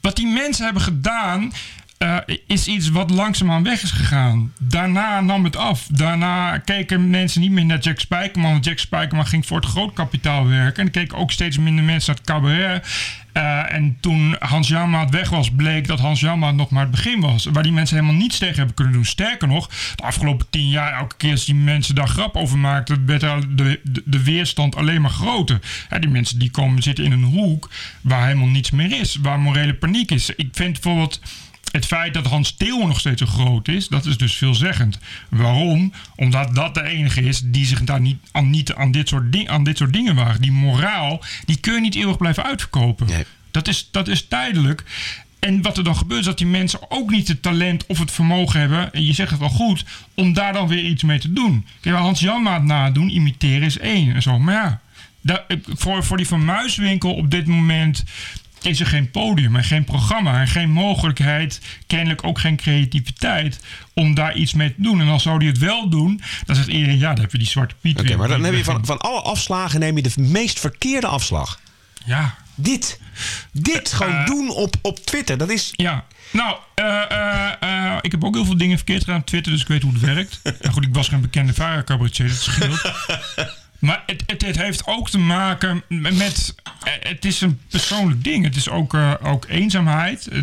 wat 0.00 0.16
die 0.16 0.26
mensen 0.26 0.64
hebben 0.64 0.82
gedaan. 0.82 1.52
Eh, 1.98 2.16
is 2.46 2.66
iets 2.66 2.88
wat 2.88 3.10
langzaamaan 3.10 3.62
weg 3.62 3.82
is 3.82 3.90
gegaan. 3.90 4.52
Daarna 4.58 5.20
nam 5.20 5.44
het 5.44 5.56
af. 5.56 5.86
Daarna 5.90 6.58
keken 6.58 7.10
mensen 7.10 7.40
niet 7.40 7.50
meer 7.50 7.64
naar 7.64 7.78
Jack 7.78 8.00
Spijkerman. 8.00 8.50
Want 8.50 8.64
Jack 8.64 8.78
Spijkerman 8.78 9.26
ging 9.26 9.46
voor 9.46 9.60
het 9.60 9.68
grootkapitaal 9.68 10.46
werken. 10.46 10.80
En 10.80 10.86
er 10.86 10.92
keken 10.92 11.18
ook 11.18 11.30
steeds 11.30 11.58
minder 11.58 11.84
mensen 11.84 12.14
naar 12.14 12.22
het 12.24 12.26
cabaret. 12.26 12.86
Eh, 13.36 13.72
en 13.74 13.96
toen 14.00 14.36
Hans 14.38 14.68
Janmaat 14.68 15.10
weg 15.10 15.28
was, 15.30 15.50
bleek 15.50 15.86
dat 15.86 15.98
Hans 15.98 16.20
Janmaat 16.20 16.54
nog 16.54 16.70
maar 16.70 16.82
het 16.82 16.90
begin 16.90 17.20
was. 17.20 17.44
Waar 17.44 17.62
die 17.62 17.72
mensen 17.72 17.96
helemaal 17.96 18.20
niets 18.20 18.38
tegen 18.38 18.56
hebben 18.56 18.74
kunnen 18.74 18.94
doen. 18.94 19.04
Sterker 19.04 19.48
nog, 19.48 19.70
de 19.94 20.02
afgelopen 20.02 20.46
tien 20.50 20.68
jaar, 20.68 20.92
elke 20.92 21.16
keer 21.16 21.30
als 21.30 21.44
die 21.44 21.54
mensen 21.54 21.94
daar 21.94 22.08
grap 22.08 22.36
over 22.36 22.58
maakten, 22.58 23.06
werd 23.06 23.22
er 23.22 23.56
de, 23.56 23.80
de, 24.04 24.22
weerstand 24.22 24.76
alleen 24.76 25.00
maar 25.00 25.10
groter. 25.10 25.60
Die 26.00 26.10
mensen 26.10 26.38
die 26.38 26.50
komen 26.50 26.82
zitten 26.82 27.04
in 27.04 27.12
een 27.12 27.22
hoek 27.22 27.70
waar 28.00 28.24
helemaal 28.24 28.46
niets 28.46 28.70
meer 28.70 29.00
is. 29.00 29.16
Waar 29.16 29.40
morele 29.40 29.74
paniek 29.74 30.10
is. 30.10 30.30
Ik 30.30 30.48
vind 30.52 30.72
bijvoorbeeld 30.72 31.20
het 31.76 31.86
feit 31.86 32.14
dat 32.14 32.26
Hans 32.26 32.52
Theo 32.52 32.86
nog 32.86 32.98
steeds 33.00 33.22
zo 33.22 33.26
groot 33.26 33.68
is, 33.68 33.88
dat 33.88 34.06
is 34.06 34.16
dus 34.16 34.34
veelzeggend. 34.36 34.98
Waarom? 35.28 35.92
Omdat 36.16 36.54
dat 36.54 36.74
de 36.74 36.82
enige 36.82 37.20
is 37.22 37.40
die 37.44 37.66
zich 37.66 37.84
daar 37.84 38.00
niet 38.00 38.18
aan, 38.32 38.50
niet 38.50 38.74
aan, 38.74 38.90
dit, 38.90 39.08
soort 39.08 39.32
ding, 39.32 39.48
aan 39.48 39.64
dit 39.64 39.76
soort 39.76 39.92
dingen 39.92 40.14
waagt. 40.14 40.42
Die 40.42 40.52
moraal, 40.52 41.24
die 41.44 41.56
kun 41.56 41.74
je 41.74 41.80
niet 41.80 41.94
eeuwig 41.94 42.16
blijven 42.16 42.44
uitverkopen. 42.44 43.06
Nee. 43.06 43.24
Dat, 43.50 43.68
is, 43.68 43.88
dat 43.90 44.08
is 44.08 44.26
tijdelijk. 44.28 44.84
En 45.38 45.62
wat 45.62 45.76
er 45.78 45.84
dan 45.84 45.96
gebeurt, 45.96 46.20
is 46.20 46.26
dat 46.26 46.38
die 46.38 46.46
mensen 46.46 46.90
ook 46.90 47.10
niet 47.10 47.28
het 47.28 47.42
talent 47.42 47.86
of 47.86 47.98
het 47.98 48.10
vermogen 48.10 48.60
hebben, 48.60 48.92
en 48.92 49.04
je 49.04 49.12
zegt 49.12 49.30
het 49.30 49.40
wel 49.40 49.48
goed, 49.48 49.84
om 50.14 50.32
daar 50.32 50.52
dan 50.52 50.68
weer 50.68 50.84
iets 50.84 51.02
mee 51.02 51.18
te 51.18 51.32
doen. 51.32 51.66
Kijk, 51.80 51.96
Hans 51.96 52.20
Janmaat 52.20 52.62
nadoen, 52.62 53.08
imiteren 53.08 53.62
is 53.62 53.78
één 53.78 54.14
en 54.14 54.22
zo. 54.22 54.38
Maar 54.38 54.54
ja, 54.54 54.80
daar- 55.20 55.44
voor, 55.64 56.04
voor 56.04 56.16
die 56.16 56.26
Van 56.26 56.44
Muiswinkel 56.44 57.14
op 57.14 57.30
dit 57.30 57.46
moment 57.46 58.04
is 58.62 58.80
er 58.80 58.86
geen 58.86 59.10
podium 59.10 59.56
en 59.56 59.64
geen 59.64 59.84
programma 59.84 60.40
en 60.40 60.48
geen 60.48 60.70
mogelijkheid, 60.70 61.60
kennelijk 61.86 62.24
ook 62.24 62.38
geen 62.38 62.56
creativiteit 62.56 63.60
om 63.94 64.14
daar 64.14 64.36
iets 64.36 64.54
mee 64.54 64.74
te 64.74 64.82
doen. 64.82 65.00
En 65.00 65.08
als 65.08 65.22
zou 65.22 65.38
die 65.38 65.48
het 65.48 65.58
wel 65.58 65.88
doen, 65.88 66.20
dan 66.46 66.56
zegt 66.56 66.68
iedereen, 66.68 66.98
ja, 66.98 67.12
dan 67.12 67.20
heb 67.20 67.32
je 67.32 67.38
die 67.38 67.46
Zwarte 67.46 67.74
Piet 67.80 68.00
Oké, 68.00 68.16
maar 68.16 68.28
dan 68.28 68.44
heb 68.44 68.54
je 68.54 68.64
van, 68.64 68.86
van 68.86 68.98
alle 68.98 69.20
afslagen 69.20 69.80
neem 69.80 69.96
je 69.96 70.02
de 70.02 70.12
meest 70.16 70.60
verkeerde 70.60 71.06
afslag. 71.06 71.60
Ja, 72.04 72.34
Dit. 72.58 73.00
Dit 73.52 73.92
gewoon 73.92 74.12
Eh, 74.12 74.26
doen 74.26 74.50
op, 74.50 74.76
op 74.82 74.98
Twitter. 74.98 75.38
Dat 75.38 75.50
is... 75.50 75.72
Ja, 75.72 76.04
nou, 76.30 76.56
eh, 76.74 77.10
eh, 77.10 77.52
eh, 77.60 77.98
ik 78.00 78.10
heb 78.10 78.24
ook 78.24 78.34
heel 78.34 78.44
veel 78.44 78.56
dingen 78.56 78.76
verkeerd 78.76 79.04
gedaan 79.04 79.20
op 79.20 79.26
Twitter, 79.26 79.52
dus 79.52 79.60
ik 79.60 79.68
weet 79.68 79.82
hoe 79.82 79.92
het 79.92 80.00
werkt. 80.00 80.40
Ja, 80.60 80.70
goed, 80.72 80.84
ik 80.84 80.94
was 80.94 81.08
geen 81.08 81.20
bekende 81.20 81.52
cabaretier, 81.84 82.28
dat 82.28 82.36
scheelt. 82.36 82.82
Maar 83.86 84.02
het, 84.06 84.22
het, 84.26 84.46
het 84.46 84.56
heeft 84.56 84.86
ook 84.86 85.10
te 85.10 85.18
maken 85.18 85.82
met. 85.88 86.54
eh, 86.84 86.92
Het 87.00 87.24
is 87.24 87.40
een 87.40 87.58
persoonlijk 87.70 88.24
ding. 88.24 88.44
Het 88.44 88.56
is 88.56 88.68
ook, 88.68 88.94
eh, 88.94 89.12
ook 89.22 89.46
eenzaamheid. 89.48 90.26
Eh, 90.28 90.38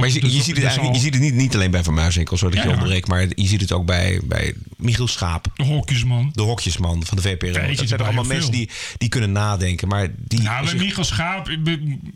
Maar 0.00 0.08
je, 0.08 0.20
dus 0.20 0.30
je 0.30 0.36
dat 0.36 0.44
ziet 0.44 0.56
het 0.56 0.78
al 0.78 0.92
je 0.92 0.98
ziet 0.98 1.14
het 1.14 1.22
niet, 1.22 1.34
niet 1.34 1.54
alleen 1.54 1.70
bij 1.70 1.82
Van 1.84 1.94
Muiswinkel, 1.94 2.36
zodat 2.36 2.56
Ja, 2.56 2.62
je 2.62 2.70
onderbreekt, 2.70 3.08
maar 3.08 3.20
je 3.34 3.46
ziet 3.46 3.60
het 3.60 3.72
ook 3.72 3.86
bij, 3.86 4.20
bij 4.24 4.54
Michiel 4.78 5.08
Schaap, 5.08 5.46
De 5.54 5.64
hokjesman. 5.64 6.30
de 6.34 6.42
hokjesman 6.42 7.04
van 7.04 7.16
de 7.16 7.22
VPRO. 7.22 7.46
je 7.46 7.52
dat 7.52 7.62
zijn 7.62 7.78
het 7.78 7.88
toch 7.88 8.06
allemaal 8.06 8.24
mensen 8.24 8.52
die, 8.52 8.70
die 8.98 9.08
kunnen 9.08 9.32
nadenken, 9.32 9.88
maar 9.88 10.08
die... 10.16 10.40
Nou, 10.40 10.64
bij 10.64 10.74
Michael 10.74 11.04
Schaap 11.04 11.46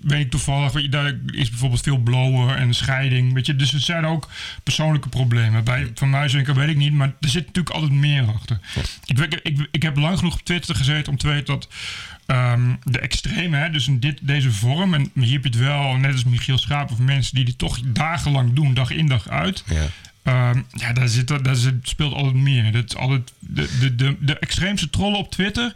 weet 0.03 0.21
ik 0.25 0.31
toevallig, 0.31 0.73
weet 0.73 0.83
je, 0.83 0.89
daar 0.89 1.15
is 1.27 1.51
bijvoorbeeld 1.51 1.83
veel 1.83 1.97
blowen 1.97 2.57
en 2.57 2.75
scheiding. 2.75 3.33
Weet 3.33 3.47
je, 3.47 3.57
dus 3.57 3.73
er 3.73 3.81
zijn 3.81 4.07
ook 4.07 4.29
persoonlijke 4.63 5.09
problemen. 5.09 5.65
Bij 5.65 5.91
Van 5.95 6.11
Muiswinkel 6.11 6.55
weet 6.55 6.69
ik 6.69 6.77
niet, 6.77 6.93
maar 6.93 7.15
er 7.21 7.29
zit 7.29 7.47
natuurlijk 7.47 7.75
altijd 7.75 7.93
meer 7.93 8.25
achter. 8.35 8.59
Ik, 9.05 9.19
ik, 9.19 9.41
ik, 9.43 9.69
ik 9.71 9.83
heb 9.83 9.97
lang 9.97 10.19
genoeg 10.19 10.35
op 10.35 10.45
Twitter 10.45 10.75
gezeten 10.75 11.13
om 11.13 11.19
te 11.19 11.29
weten 11.29 11.47
dat 11.47 11.69
ehm, 12.27 12.75
de 12.85 12.99
extreme, 12.99 13.57
hè, 13.57 13.71
dus 13.71 13.87
in 13.87 14.01
dit, 14.01 14.19
deze 14.23 14.53
vorm, 14.53 14.95
en 14.95 15.11
hier 15.15 15.33
heb 15.33 15.43
je 15.43 15.49
het 15.49 15.59
wel, 15.59 15.97
net 15.97 16.13
als 16.13 16.25
Michiel 16.25 16.59
Schaap 16.59 16.91
of 16.91 16.99
mensen 16.99 17.35
die 17.35 17.45
dit 17.45 17.59
toch 17.59 17.81
dagenlang 17.85 18.53
doen, 18.53 18.75
dag 18.75 18.91
in 18.91 19.07
dag 19.07 19.29
uit. 19.29 19.65
Ja. 19.67 19.87
Ehm, 20.23 20.63
ja, 20.71 20.93
daar, 20.93 21.09
zit, 21.09 21.29
daar 21.29 21.57
speelt 21.83 22.15
altijd 22.15 22.35
meer. 22.35 22.73
Dat 22.73 22.97
altijd, 22.97 23.33
de, 23.39 23.79
de, 23.81 23.95
de, 23.95 24.17
de 24.21 24.39
extreemste 24.39 24.91
trollen 24.91 25.19
op 25.19 25.31
Twitter 25.31 25.73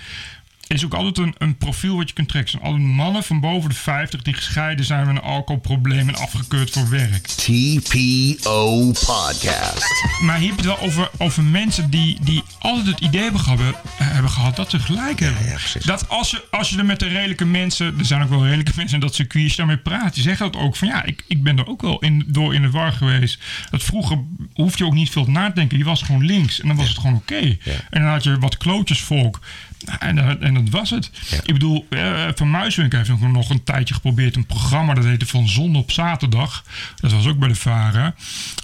is 0.67 0.85
ook 0.85 0.95
altijd 0.95 1.19
een, 1.19 1.35
een 1.39 1.57
profiel 1.57 1.97
wat 1.97 2.09
je 2.09 2.15
kunt 2.15 2.29
trekken. 2.29 2.53
Het 2.53 2.63
zijn 2.63 2.73
altijd 2.75 2.97
mannen 2.97 3.23
van 3.23 3.41
boven 3.41 3.69
de 3.71 3.77
50 3.77 4.23
die 4.23 4.35
gescheiden 4.35 4.85
zijn 4.85 5.07
met 5.07 5.17
een 5.17 5.23
alcoholprobleem 5.23 6.09
en 6.09 6.17
afgekeurd 6.17 6.71
voor 6.71 6.89
werk. 6.89 7.27
TPO 7.27 8.93
Podcast. 9.07 10.05
Maar 10.23 10.39
hier 10.39 10.49
heb 10.49 10.61
je 10.61 10.69
het 10.69 10.79
wel 10.79 10.89
over, 10.89 11.11
over 11.19 11.45
mensen 11.45 11.91
die, 11.91 12.19
die 12.21 12.43
altijd 12.59 12.87
het 12.87 13.01
idee 13.01 13.23
hebben 13.23 13.41
gehad, 13.41 13.77
hebben 13.97 14.31
gehad 14.31 14.57
dat 14.57 14.71
ze 14.71 14.79
gelijk 14.79 15.21
hebben. 15.21 15.45
ja, 15.45 15.59
dat 15.85 16.09
als 16.09 16.31
je, 16.31 16.45
als 16.51 16.71
je 16.71 16.79
er 16.79 16.85
met 16.85 17.01
de 17.01 17.09
redelijke 17.09 17.45
mensen, 17.45 17.99
er 17.99 18.05
zijn 18.05 18.23
ook 18.23 18.29
wel 18.29 18.45
redelijke 18.45 18.73
mensen 18.81 18.95
in 18.95 19.07
dat 19.07 19.15
circuit, 19.15 19.45
als 19.45 19.53
je 19.53 19.59
daarmee 19.59 19.79
praat, 19.79 20.15
die 20.15 20.23
zeggen 20.23 20.53
dat 20.53 20.63
ook 20.63 20.77
van 20.77 20.89
ja, 20.89 21.05
ik, 21.05 21.25
ik 21.27 21.43
ben 21.43 21.59
er 21.59 21.67
ook 21.67 21.83
wel 21.83 21.99
in, 21.99 22.25
door 22.27 22.55
in 22.55 22.63
de 22.63 22.71
war 22.71 22.93
geweest. 22.93 23.39
Dat 23.71 23.83
vroeger 23.83 24.19
hoef 24.55 24.79
je 24.79 24.85
ook 24.85 24.95
niet 24.95 25.11
veel 25.11 25.27
na 25.27 25.47
te 25.47 25.55
denken. 25.55 25.79
Je 25.79 25.85
was 25.85 26.03
gewoon 26.03 26.25
links 26.25 26.61
en 26.61 26.69
dan 26.69 26.77
was 26.77 26.89
het 26.89 26.99
gewoon 26.99 27.17
oké. 27.17 27.57
En 27.91 28.03
dan 28.03 28.11
had 28.11 28.25
je 28.25 28.39
wat 28.39 28.57
klootjesvolk. 28.57 29.41
En, 29.99 30.16
dat- 30.16 30.38
en 30.38 30.55
dat 30.55 30.68
was 30.70 30.90
het. 30.90 31.11
Ik 31.44 31.53
bedoel, 31.53 31.87
eh, 31.90 32.27
Van 32.35 32.51
Muiswinkel 32.51 32.99
heeft 32.99 33.11
ook 33.11 33.20
nog 33.20 33.51
een 33.51 33.64
tijdje 33.64 33.94
geprobeerd 33.94 34.37
een 34.37 34.46
programma 34.46 34.94
dat 34.94 35.05
heette 35.05 35.27
Van 35.27 35.49
Zon 35.49 35.77
op 35.77 35.90
Zaterdag. 35.92 36.64
Dat 36.96 37.12
was 37.12 37.27
ook 37.27 37.38
bij 37.38 37.49
de 37.49 37.55
Vara. 37.55 38.14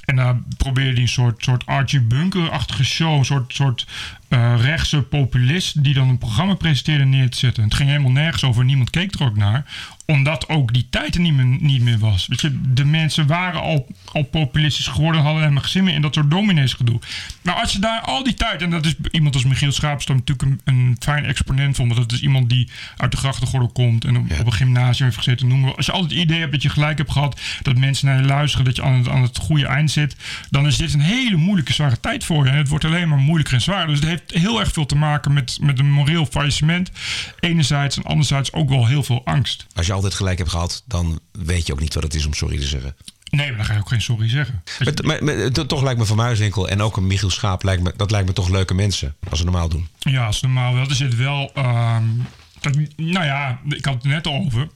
En 0.05 0.17
daar 0.17 0.37
probeerde 0.57 0.93
hij 0.93 1.01
een 1.03 1.09
soort, 1.09 1.45
soort 1.45 1.67
Archie 1.67 2.01
Bunker-achtige 2.01 2.85
show, 2.85 3.19
een 3.19 3.25
soort, 3.25 3.55
soort 3.55 3.87
eh, 4.33 4.55
rechtse 4.61 5.03
populist 5.03 5.83
die 5.85 5.95
dan 5.95 6.09
een 6.09 6.19
programma 6.19 6.55
presenteerde 6.55 7.05
neer 7.05 7.31
te 7.31 7.39
zetten. 7.39 7.63
Het 7.65 7.75
ging 7.75 7.89
helemaal 7.89 8.11
nergens 8.11 8.45
over, 8.45 8.65
niemand 8.65 8.91
keek 8.91 9.15
er 9.15 9.25
ook 9.25 9.37
naar 9.37 9.65
omdat 10.07 10.49
ook 10.49 10.73
die 10.73 10.87
tijd 10.91 11.15
er 11.15 11.21
niet 11.21 11.35
meer, 11.35 11.45
niet 11.61 11.83
meer 11.83 11.99
was. 11.99 12.27
Weet 12.27 12.41
je, 12.41 12.61
de 12.73 12.85
mensen 12.85 13.27
waren 13.27 13.61
al, 13.61 13.87
al 14.13 14.23
populistisch 14.23 14.87
geworden, 14.87 15.21
hadden 15.21 15.41
helemaal 15.41 15.63
geen 15.63 15.71
zin 15.71 15.85
meer 15.85 15.95
in 15.95 16.03
dat 16.03 16.15
soort 16.15 16.31
dominees 16.31 16.73
gedoe. 16.73 17.01
Maar 17.43 17.55
als 17.55 17.73
je 17.73 17.79
daar 17.79 18.01
al 18.01 18.25
die 18.25 18.35
tijd, 18.35 18.63
en 18.63 18.71
dat 18.71 18.87
is 18.87 18.95
iemand 19.11 19.35
als 19.35 19.45
Michiel 19.45 19.73
Schaapstam 19.73 20.17
natuurlijk 20.17 20.49
een, 20.49 20.61
een 20.65 20.97
fijn 20.99 21.25
exponent 21.25 21.77
van, 21.77 21.89
want 21.89 22.01
dat 22.01 22.13
is 22.13 22.23
iemand 22.23 22.49
die 22.49 22.69
uit 22.97 23.11
de 23.11 23.17
grachtengordel 23.17 23.69
komt 23.73 24.05
en 24.05 24.17
op, 24.17 24.25
op 24.41 24.47
een 24.47 24.53
gymnasium 24.53 25.07
heeft 25.07 25.19
gezeten, 25.19 25.49
noemen 25.49 25.69
we. 25.69 25.77
Als 25.77 25.87
je 25.87 25.93
altijd 25.93 26.11
het 26.11 26.21
idee 26.21 26.39
hebt 26.39 26.53
dat 26.53 26.63
je 26.63 26.69
gelijk 26.69 26.99
hebt 26.99 27.13
gehad, 27.13 27.41
dat 27.63 27.77
mensen 27.77 28.07
naar 28.07 28.17
je 28.17 28.27
luisteren, 28.27 28.65
dat 28.65 28.77
je 28.77 28.83
aan 28.83 28.95
het, 28.95 29.09
aan 29.09 29.23
het 29.23 29.39
goede 29.39 29.67
eind 29.67 29.91
zit, 29.91 30.17
dan 30.51 30.67
is 30.67 30.77
dit 30.77 30.95
een 30.95 31.01
hele 31.01 31.37
moeilijke, 31.37 31.73
zware 31.73 32.01
tijd 32.01 32.25
voor 32.25 32.45
je. 32.45 32.51
En 32.51 32.57
het 32.57 32.69
wordt 32.69 32.85
alleen 32.85 33.09
maar 33.09 33.19
moeilijker 33.19 33.55
en 33.55 33.61
zwaar. 33.61 33.87
Dus 33.87 33.99
het 33.99 34.09
heeft 34.09 34.22
heel 34.27 34.61
erg 34.61 34.73
veel 34.73 34.87
te 34.87 34.95
maken 34.95 35.33
met, 35.33 35.59
met 35.61 35.79
een 35.79 35.91
moreel 35.91 36.27
faillissement. 36.27 36.91
Enerzijds 37.41 37.97
en 37.97 38.03
anderzijds 38.03 38.53
ook 38.53 38.69
wel 38.69 38.87
heel 38.87 39.03
veel 39.03 39.25
angst. 39.25 39.67
Als 39.75 39.87
je 39.87 39.93
altijd 39.93 40.15
gelijk 40.15 40.39
hebt 40.39 40.51
gehad, 40.51 40.83
dan 40.87 41.21
weet 41.33 41.67
je 41.67 41.73
ook 41.73 41.81
niet 41.81 41.95
wat 41.95 42.03
het 42.03 42.15
is 42.15 42.27
om 42.27 42.35
sorry 42.35 42.59
te 42.59 42.67
zeggen. 42.67 42.97
Nee, 43.31 43.49
maar 43.49 43.57
dan 43.57 43.67
ga 43.67 43.73
je 43.73 43.79
ook 43.79 43.89
geen 43.89 44.03
sorry 44.03 44.29
zeggen. 44.29 44.63
Maar, 44.79 44.95
maar, 45.05 45.25
maar, 45.25 45.51
to- 45.51 45.67
toch 45.67 45.83
lijkt 45.83 45.99
me 45.99 46.05
Van 46.07 46.17
Muiswinkel 46.17 46.69
en 46.69 46.83
ook 46.83 46.97
een 46.97 47.07
Michiel 47.07 47.31
Schaap, 47.31 47.63
lijkt 47.63 47.83
me, 47.83 47.93
dat 47.97 48.11
lijkt 48.11 48.27
me 48.27 48.33
toch 48.33 48.49
leuke 48.49 48.75
mensen. 48.75 49.15
Als 49.29 49.39
ze 49.39 49.45
normaal 49.45 49.69
doen. 49.69 49.89
Ja, 49.99 50.27
als 50.27 50.41
normaal 50.41 50.75
wel. 50.75 50.89
Er 50.89 50.95
zit 50.95 51.17
wel. 51.17 51.51
dat, 52.61 52.75
nou 52.97 53.25
ja, 53.25 53.61
ik 53.69 53.85
had 53.85 53.95
het 53.95 54.05
net 54.05 54.27
over. 54.27 54.69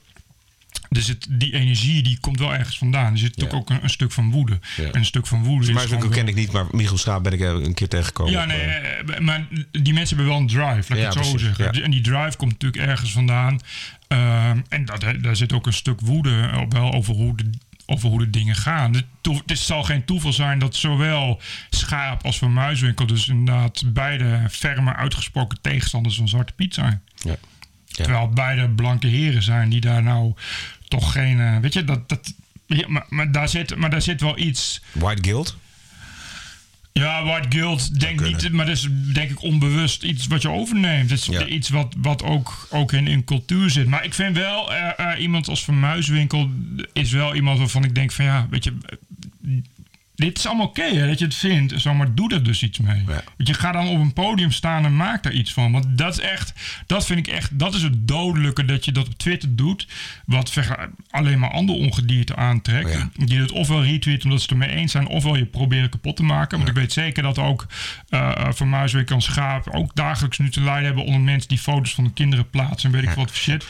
Er 0.89 1.01
zit, 1.01 1.27
die 1.29 1.53
energie 1.53 2.03
die 2.03 2.17
komt 2.19 2.39
wel 2.39 2.53
ergens 2.53 2.77
vandaan. 2.77 3.11
Er 3.11 3.17
zit 3.17 3.37
natuurlijk 3.37 3.61
ook 3.61 3.69
een, 3.69 3.83
een 3.83 3.89
stuk 3.89 4.11
van 4.11 4.31
woede. 4.31 4.59
Ja. 4.77 4.83
En 4.83 4.95
een 4.95 5.05
stuk 5.05 5.27
van 5.27 5.43
woede. 5.43 5.71
Muiswinkel 5.73 5.97
gewoon 6.09 6.23
ken 6.23 6.27
ik 6.27 6.35
niet, 6.35 6.51
maar 6.51 6.65
Michiel 6.71 6.97
Schaap 6.97 7.23
ben 7.23 7.33
ik 7.33 7.39
eh, 7.39 7.47
een 7.47 7.73
keer 7.73 7.87
tegengekomen. 7.87 8.31
Ja, 8.33 8.45
nee, 8.45 8.61
eh, 8.61 8.99
eh, 9.15 9.19
maar 9.19 9.47
die 9.71 9.93
mensen 9.93 10.15
hebben 10.17 10.33
wel 10.33 10.41
een 10.41 10.47
drive, 10.47 10.65
laat 10.65 10.89
ik 10.89 10.97
Ja, 10.97 11.03
het 11.03 11.13
zo 11.13 11.19
precies, 11.19 11.41
zeggen. 11.41 11.77
ja. 11.77 11.83
En 11.83 11.91
die 11.91 12.01
drive 12.01 12.37
komt 12.37 12.51
natuurlijk 12.51 12.83
ergens 12.89 13.11
vandaan. 13.11 13.59
Ehm, 14.07 14.59
en 14.69 14.85
dat, 14.85 15.05
daar 15.21 15.35
zit 15.35 15.53
ook 15.53 15.65
een 15.65 15.73
stuk 15.73 15.99
woede 16.01 16.49
op 16.59 16.73
wel 16.73 16.93
over 16.93 17.13
hoe 17.13 17.35
de, 17.35 17.49
over 17.85 18.09
hoe 18.09 18.19
de 18.19 18.29
dingen 18.29 18.55
gaan. 18.55 18.93
Het, 18.93 19.05
het 19.45 19.59
zal 19.59 19.83
geen 19.83 20.05
toeval 20.05 20.33
zijn 20.33 20.59
dat 20.59 20.75
zowel 20.75 21.41
Schaap 21.69 22.25
als 22.25 22.37
Van 22.37 22.53
Muiswinkel... 22.53 23.05
dus 23.05 23.27
inderdaad 23.27 23.83
beide 23.93 24.41
ferme 24.49 24.95
uitgesproken 24.95 25.57
tegenstanders 25.61 26.15
van 26.15 26.27
Zwarte 26.27 26.53
Piet 26.53 26.73
zijn. 26.73 27.01
ja. 27.15 27.35
Ja. 27.87 28.03
Terwijl 28.03 28.25
het 28.25 28.35
beide 28.35 28.69
blanke 28.69 29.07
heren 29.07 29.43
zijn 29.43 29.69
die 29.69 29.81
daar 29.81 30.03
nou 30.03 30.33
toch 30.87 31.11
geen... 31.11 31.39
eh, 31.39 31.57
weet 31.57 31.73
je, 31.73 31.83
dat... 31.83 32.09
dat 32.09 32.33
ja, 32.65 32.87
maar, 32.87 33.05
maar, 33.09 33.31
daar 33.31 33.49
zit, 33.49 33.75
maar 33.75 33.89
daar 33.89 34.01
zit 34.01 34.21
wel 34.21 34.37
iets... 34.37 34.81
White 34.91 35.23
Guild? 35.23 35.57
Ja, 36.93 37.23
White 37.23 37.57
Guild, 37.57 37.99
denk 37.99 38.21
niet, 38.21 38.51
maar 38.51 38.65
dat 38.65 38.75
is 38.75 38.87
denk 39.13 39.29
ik 39.31 39.41
onbewust 39.41 40.03
iets 40.03 40.27
wat 40.27 40.41
je 40.41 40.49
overneemt. 40.49 41.09
Het 41.09 41.19
is 41.19 41.25
Ja. 41.25 41.45
iets 41.45 41.69
wat, 41.69 41.93
wat 41.97 42.23
ook, 42.23 42.67
ook 42.71 42.91
in, 42.93 43.07
in 43.07 43.23
cultuur 43.23 43.69
zit. 43.69 43.87
Maar 43.87 44.03
ik 44.05 44.13
vind 44.13 44.35
wel, 44.37 44.73
eh, 44.73 45.21
iemand 45.21 45.47
als 45.49 45.63
Van 45.63 45.79
Muiswinkel 45.79 46.49
is 46.93 47.11
wel 47.11 47.35
iemand 47.35 47.57
waarvan 47.59 47.83
ik 47.83 47.95
denk 47.95 48.11
van 48.11 48.25
ja, 48.25 48.47
weet 48.49 48.63
je, 48.63 48.73
dit 50.17 50.37
is 50.37 50.47
allemaal 50.47 50.65
oké 50.65 50.83
hè, 50.83 51.07
dat 51.07 51.19
je 51.19 51.25
het 51.25 51.35
vindt. 51.35 51.71
en 51.71 51.79
Zo, 51.79 51.93
maar 51.93 52.15
doe 52.15 52.33
er 52.33 52.43
dus 52.43 52.63
iets 52.63 52.79
mee. 52.79 53.03
Ja. 53.07 53.23
Want 53.37 53.47
je 53.49 53.53
gaat 53.53 53.73
dan 53.73 53.87
op 53.87 53.99
een 53.99 54.13
podium 54.13 54.51
staan 54.51 54.85
en 54.85 54.95
maak 54.95 55.23
daar 55.23 55.33
iets 55.33 55.53
van. 55.53 55.71
Want 55.71 55.85
dat 55.97 56.13
is 56.13 56.19
echt, 56.19 56.53
dat 56.85 57.05
vind 57.05 57.27
ik 57.27 57.33
echt, 57.33 57.59
dat 57.59 57.75
is 57.75 57.81
het 57.81 58.07
dodelijke 58.07 58.65
dat 58.65 58.85
je 58.85 58.91
dat 58.91 59.07
op 59.07 59.17
Twitter 59.17 59.55
doet. 59.55 59.87
Wat 60.25 60.53
alleen 61.09 61.39
maar 61.39 61.51
andere 61.51 61.79
ongedierte 61.79 62.35
aantrekt. 62.35 62.93
Ja. 62.93 63.25
Die 63.25 63.39
het 63.39 63.51
ofwel 63.51 63.83
retweet 63.83 64.23
omdat 64.23 64.41
ze 64.41 64.53
het 64.53 64.61
ermee 64.61 64.75
eens 64.77 64.91
zijn, 64.91 65.07
ofwel 65.07 65.35
je 65.35 65.45
proberen 65.45 65.89
kapot 65.89 66.15
te 66.15 66.23
maken. 66.23 66.57
Want 66.57 66.69
ik 66.69 66.75
weet 66.75 66.93
zeker 66.93 67.23
dat 67.23 67.37
ook 67.37 67.67
uh, 68.09 68.31
Van 68.49 68.69
Muiswinkel 68.69 69.15
en 69.15 69.21
Schaap 69.21 69.69
ook 69.69 69.95
dagelijks 69.95 70.37
nu 70.37 70.49
te 70.49 70.61
lijden 70.61 70.85
hebben 70.85 71.05
onder 71.05 71.21
mensen 71.21 71.49
die 71.49 71.57
foto's 71.57 71.93
van 71.93 72.03
de 72.03 72.13
kinderen 72.13 72.49
plaatsen 72.49 72.89
en 72.89 72.99
weet 72.99 73.09
ik 73.09 73.15
wat 73.15 73.31
voor 73.31 73.37
shit. 73.37 73.67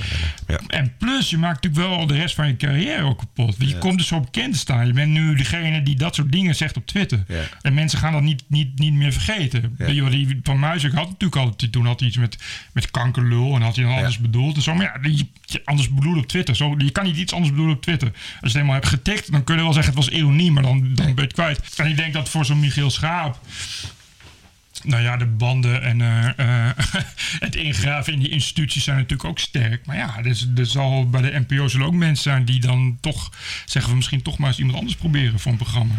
Ja. 0.47 0.59
En 0.67 0.93
plus, 0.97 1.29
je 1.29 1.37
maakt 1.37 1.63
natuurlijk 1.63 1.95
wel 1.95 2.07
de 2.07 2.15
rest 2.15 2.35
van 2.35 2.47
je 2.47 2.55
carrière 2.55 3.03
ook 3.03 3.17
kapot. 3.17 3.57
Want 3.57 3.69
je 3.69 3.77
komt 3.77 3.97
dus 3.97 4.07
zo 4.07 4.19
bekend 4.19 4.53
te 4.53 4.59
staan. 4.59 4.87
Je 4.87 4.93
bent 4.93 5.11
nu 5.11 5.35
degene 5.35 5.83
die 5.83 5.95
dat 5.95 6.15
soort 6.15 6.31
dingen 6.31 6.36
zegt 6.45 6.77
op 6.77 6.85
Twitter. 6.85 7.23
Ja. 7.27 7.41
En 7.61 7.73
mensen 7.73 7.99
gaan 7.99 8.13
dat 8.13 8.21
niet, 8.21 8.43
niet, 8.47 8.79
niet 8.79 8.93
meer 8.93 9.11
vergeten. 9.13 9.75
Wel, 9.77 10.09
die 10.09 10.39
Van 10.43 10.59
Muiswinkel 10.59 10.99
had 11.01 11.09
natuurlijk 11.09 11.41
altijd, 11.41 11.71
toen 11.71 11.85
had 11.85 11.99
hij 11.99 12.07
iets 12.09 12.17
met, 12.17 12.37
met 12.73 12.91
kankerlul 12.91 13.55
en 13.55 13.61
had 13.61 13.75
hij 13.75 13.85
dan 13.85 13.93
anders 13.95 14.17
bedoeld 14.17 14.55
en 14.55 14.61
zo. 14.61 14.73
Maar 14.75 14.85
ja, 14.85 14.97
die, 15.09 15.29
je 15.45 15.61
anders 15.65 15.89
bedoelen 15.89 16.21
op 16.21 16.27
Twitter. 16.27 16.55
Zo, 16.55 16.75
je 16.77 16.91
kan 16.91 17.03
niet 17.05 17.17
iets 17.17 17.33
anders 17.33 17.51
bedoelen 17.51 17.75
op 17.75 17.81
Twitter. 17.81 18.07
Als 18.07 18.17
je 18.31 18.37
het 18.41 18.53
helemaal 18.53 18.73
hebt 18.75 18.87
getikt, 18.87 19.31
dan 19.31 19.43
kun 19.43 19.55
je 19.55 19.61
wel 19.61 19.73
zeggen 19.73 19.93
het 19.95 20.03
was 20.03 20.13
ironie, 20.13 20.51
maar 20.51 20.63
dan, 20.63 20.79
dan 20.79 20.93
ben 21.05 21.15
je 21.15 21.21
het 21.21 21.33
kwijt. 21.33 21.59
En 21.77 21.87
ik 21.89 21.95
denk 21.97 22.13
dat 22.13 22.29
voor 22.29 22.45
zo'n 22.45 22.59
Michiel 22.59 22.89
Schaap 22.89 23.39
nou 24.83 25.01
ja, 25.03 25.17
de 25.17 25.25
banden 25.25 25.81
en 25.83 26.01
eh, 26.01 26.67
eh, 26.67 26.71
het 27.39 27.55
ingraven 27.55 28.13
in 28.13 28.19
die 28.19 28.29
instituties 28.29 28.83
zijn 28.83 28.95
natuurlijk 28.97 29.29
ook 29.29 29.39
sterk. 29.39 29.85
Maar 29.85 29.95
ja, 29.95 30.17
er, 30.17 30.25
is- 30.25 30.47
er 30.55 30.65
zal 30.65 31.09
bij 31.09 31.21
de 31.21 31.43
NPO 31.47 31.67
zullen 31.67 31.85
ook 31.87 31.93
mensen 31.93 32.23
zijn 32.23 32.45
die 32.45 32.59
dan 32.59 32.97
toch 33.01 33.31
zeggen 33.65 33.89
we 33.91 33.95
misschien 33.97 34.21
toch 34.21 34.37
maar 34.37 34.47
eens 34.49 34.57
iemand 34.57 34.77
anders 34.77 34.95
proberen 34.95 35.39
voor 35.39 35.51
een 35.51 35.57
programma. 35.57 35.93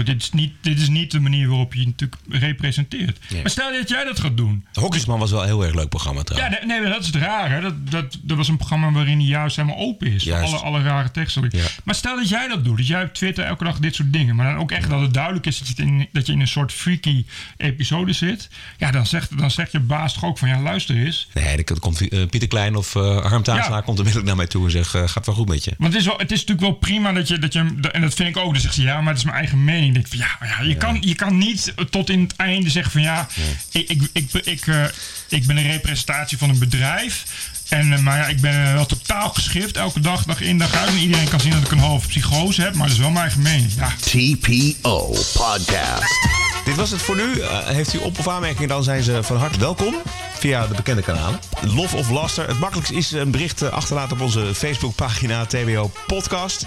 Maar 0.00 0.08
dit 0.08 0.22
is 0.22 0.30
niet, 0.32 0.52
dit 0.60 0.80
is 0.80 0.88
niet 0.88 1.10
de 1.10 1.20
manier 1.20 1.48
waarop 1.48 1.74
je 1.74 1.80
je 1.80 1.86
natuurlijk 1.86 2.20
representeert. 2.30 3.18
Ja. 3.28 3.40
Maar 3.40 3.50
stel 3.50 3.72
dat 3.72 3.88
jij 3.88 4.04
dat 4.04 4.20
gaat 4.20 4.36
doen. 4.36 4.66
Hokjesman 4.72 5.18
was 5.18 5.30
wel 5.30 5.40
een 5.40 5.46
heel 5.46 5.64
erg 5.64 5.74
leuk 5.74 5.88
programma 5.88 6.18
Ja, 6.18 6.24
trouwens. 6.24 6.56
nee, 6.66 6.80
nee, 6.80 6.90
dat 6.90 7.00
is 7.00 7.06
het 7.06 7.16
rare. 7.16 7.60
Dat, 7.60 7.90
dat, 7.90 8.18
dat 8.22 8.36
was 8.36 8.48
een 8.48 8.56
programma 8.56 8.92
waarin 8.92 9.18
hij 9.18 9.26
juist 9.26 9.56
helemaal 9.56 9.78
open 9.78 10.12
is. 10.12 10.24
Voor 10.24 10.34
alle, 10.34 10.56
alle 10.56 10.82
rare 10.82 11.10
teksten. 11.10 11.48
Ja. 11.50 11.64
Maar 11.84 11.94
stel 11.94 12.16
dat 12.16 12.28
jij 12.28 12.48
dat 12.48 12.64
doet. 12.64 12.76
Dat 12.76 12.86
jij 12.86 13.02
op 13.02 13.14
Twitter 13.14 13.44
elke 13.44 13.64
dag 13.64 13.78
dit 13.78 13.94
soort 13.94 14.12
dingen. 14.12 14.36
Maar 14.36 14.52
dan 14.52 14.62
ook 14.62 14.70
echt 14.70 14.90
dat 14.90 15.00
het 15.00 15.14
duidelijk 15.14 15.46
is 15.46 15.58
dat 15.58 15.76
je, 15.76 15.82
in, 15.82 16.08
dat 16.12 16.26
je 16.26 16.32
in 16.32 16.40
een 16.40 16.48
soort 16.48 16.72
freaky 16.72 17.24
episode 17.56 18.12
zit. 18.12 18.48
Ja, 18.78 18.90
dan 18.90 19.06
zegt, 19.06 19.38
dan 19.38 19.50
zegt 19.50 19.72
je 19.72 19.80
baas 19.80 20.12
toch 20.12 20.24
ook 20.24 20.38
van 20.38 20.48
ja, 20.48 20.60
luister 20.60 20.96
eens. 20.96 21.28
Nee, 21.34 21.64
dan 21.64 21.78
komt 21.78 22.08
eh, 22.08 22.26
Pieter 22.26 22.48
Klein 22.48 22.76
of 22.76 22.94
eh 22.94 23.26
Harm 23.26 23.42
Ja. 23.44 23.80
komt 23.80 23.86
onmiddellijk 23.98 24.26
naar 24.26 24.36
mij 24.36 24.46
toe 24.46 24.64
en 24.64 24.70
zegt, 24.70 24.94
eh, 24.94 25.08
gaat 25.08 25.26
wel 25.26 25.34
goed 25.34 25.48
met 25.48 25.64
je. 25.64 25.74
Want 25.78 25.92
het 25.92 26.00
is, 26.02 26.08
wel, 26.08 26.18
het 26.18 26.30
is 26.32 26.38
natuurlijk 26.38 26.66
wel 26.66 26.76
prima 26.76 27.12
dat 27.12 27.28
je, 27.28 27.38
dat 27.38 27.52
je. 27.52 27.58
En 27.92 28.00
dat 28.00 28.14
vind 28.14 28.28
ik 28.28 28.36
ook. 28.36 28.52
Dan 28.52 28.60
zegt 28.60 28.74
ze 28.74 28.82
ja, 28.82 29.00
maar 29.00 29.08
het 29.08 29.18
is 29.18 29.24
mijn 29.24 29.36
eigen 29.36 29.64
mening. 29.64 29.89
Ik 29.90 29.96
denk 29.96 30.08
van 30.08 30.18
ja, 30.18 30.56
ja, 30.58 30.66
je, 30.68 30.76
Kan, 30.76 30.98
je 31.00 31.14
kan 31.14 31.38
niet 31.38 31.72
tot 31.90 32.10
in 32.10 32.20
het 32.20 32.36
einde 32.36 32.70
zeggen 32.70 32.92
van 32.92 33.02
ja, 33.02 33.28
ik, 33.70 33.88
ik, 33.90 34.02
ik, 34.12 34.32
ik, 34.32 34.66
eh, 34.66 34.84
ik 35.28 35.46
ben 35.46 35.56
een 35.56 35.70
representatie 35.70 36.38
van 36.38 36.48
een 36.50 36.58
bedrijf. 36.58 37.24
En, 37.68 37.92
eh, 37.92 37.98
maar 37.98 38.16
ja, 38.18 38.26
ik 38.26 38.40
ben 38.40 38.66
eh, 38.66 38.72
wel 38.72 38.86
totaal 38.86 39.28
geschift. 39.28 39.76
Elke 39.76 40.00
dag, 40.00 40.24
dag 40.24 40.40
in, 40.40 40.58
dag 40.58 40.74
uit. 40.74 40.88
En 40.88 40.96
iedereen 40.96 41.28
kan 41.28 41.40
zien 41.40 41.50
dat 41.52 41.60
ik 41.62 41.70
een 41.70 41.78
halve 41.78 42.08
psychose 42.08 42.62
heb. 42.62 42.74
Maar 42.74 42.86
dat 42.86 42.96
is 42.96 43.02
wel 43.02 43.10
mijn 43.10 43.24
eigen 43.24 43.42
mening. 43.42 43.72
Ja, 43.76 43.92
TPO 44.00 45.06
Podcast. 45.32 46.28
Dit 46.64 46.74
was 46.76 46.90
het 46.90 47.02
voor 47.02 47.16
nu. 47.16 47.42
Heeft 47.64 47.94
u 47.94 47.98
op- 47.98 48.18
of 48.18 48.28
aanmerkingen, 48.28 48.68
dan 48.68 48.84
zijn 48.84 49.02
ze 49.02 49.22
van 49.22 49.36
harte 49.36 49.58
welkom. 49.58 49.94
Via 50.40 50.66
de 50.66 50.74
bekende 50.74 51.02
kanalen. 51.02 51.40
Lof 51.60 51.94
of 51.94 52.10
laster. 52.10 52.48
Het 52.48 52.58
makkelijkste 52.58 52.94
is 52.94 53.12
een 53.12 53.30
bericht 53.30 53.62
eh, 53.62 53.68
achterlaten 53.68 54.16
op 54.16 54.22
onze 54.22 54.54
Facebookpagina 54.54 55.46
TWO 55.46 55.90
Podcast. 56.06 56.66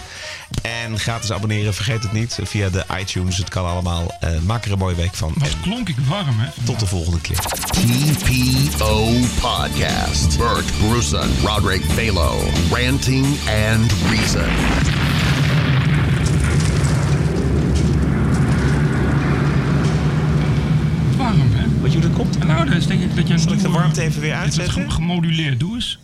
En 0.61 0.99
gratis 0.99 1.31
abonneren, 1.31 1.73
vergeet 1.73 2.03
het 2.03 2.11
niet. 2.11 2.39
Via 2.43 2.69
de 2.69 2.85
iTunes, 2.99 3.37
het 3.37 3.49
kan 3.49 3.65
allemaal. 3.65 4.15
Eh, 4.19 4.29
maak 4.45 4.65
er 4.65 4.71
een 4.71 4.77
mooie 4.77 4.95
week 4.95 5.15
van. 5.15 5.33
wat 5.37 5.59
klonk 5.61 5.89
ik 5.89 5.95
warm, 6.07 6.39
hè? 6.39 6.47
tot 6.63 6.79
de 6.79 6.85
volgende 6.85 7.21
keer. 7.21 7.37
TPO 7.37 9.13
Podcast. 9.41 10.37
Bert 10.37 10.71
Bruson, 10.77 11.29
Roderick 11.45 11.95
Balo, 11.95 12.39
Ranting 12.71 13.25
and 13.71 13.91
Reason. 14.09 15.02
Dat 22.65 22.75
is 22.75 22.87
denk 22.87 23.01
ik 23.01 23.15
dat 23.15 23.27
je. 23.27 23.37
Zal 23.37 23.51
ik 23.51 23.61
de 23.61 23.69
warmte 23.69 24.01
even 24.01 24.21
weer 24.21 24.31
is 24.31 24.37
uitzetten? 24.37 24.91
gemoduleerd. 24.91 25.59
Doe 25.59 25.73
eens. 25.75 25.99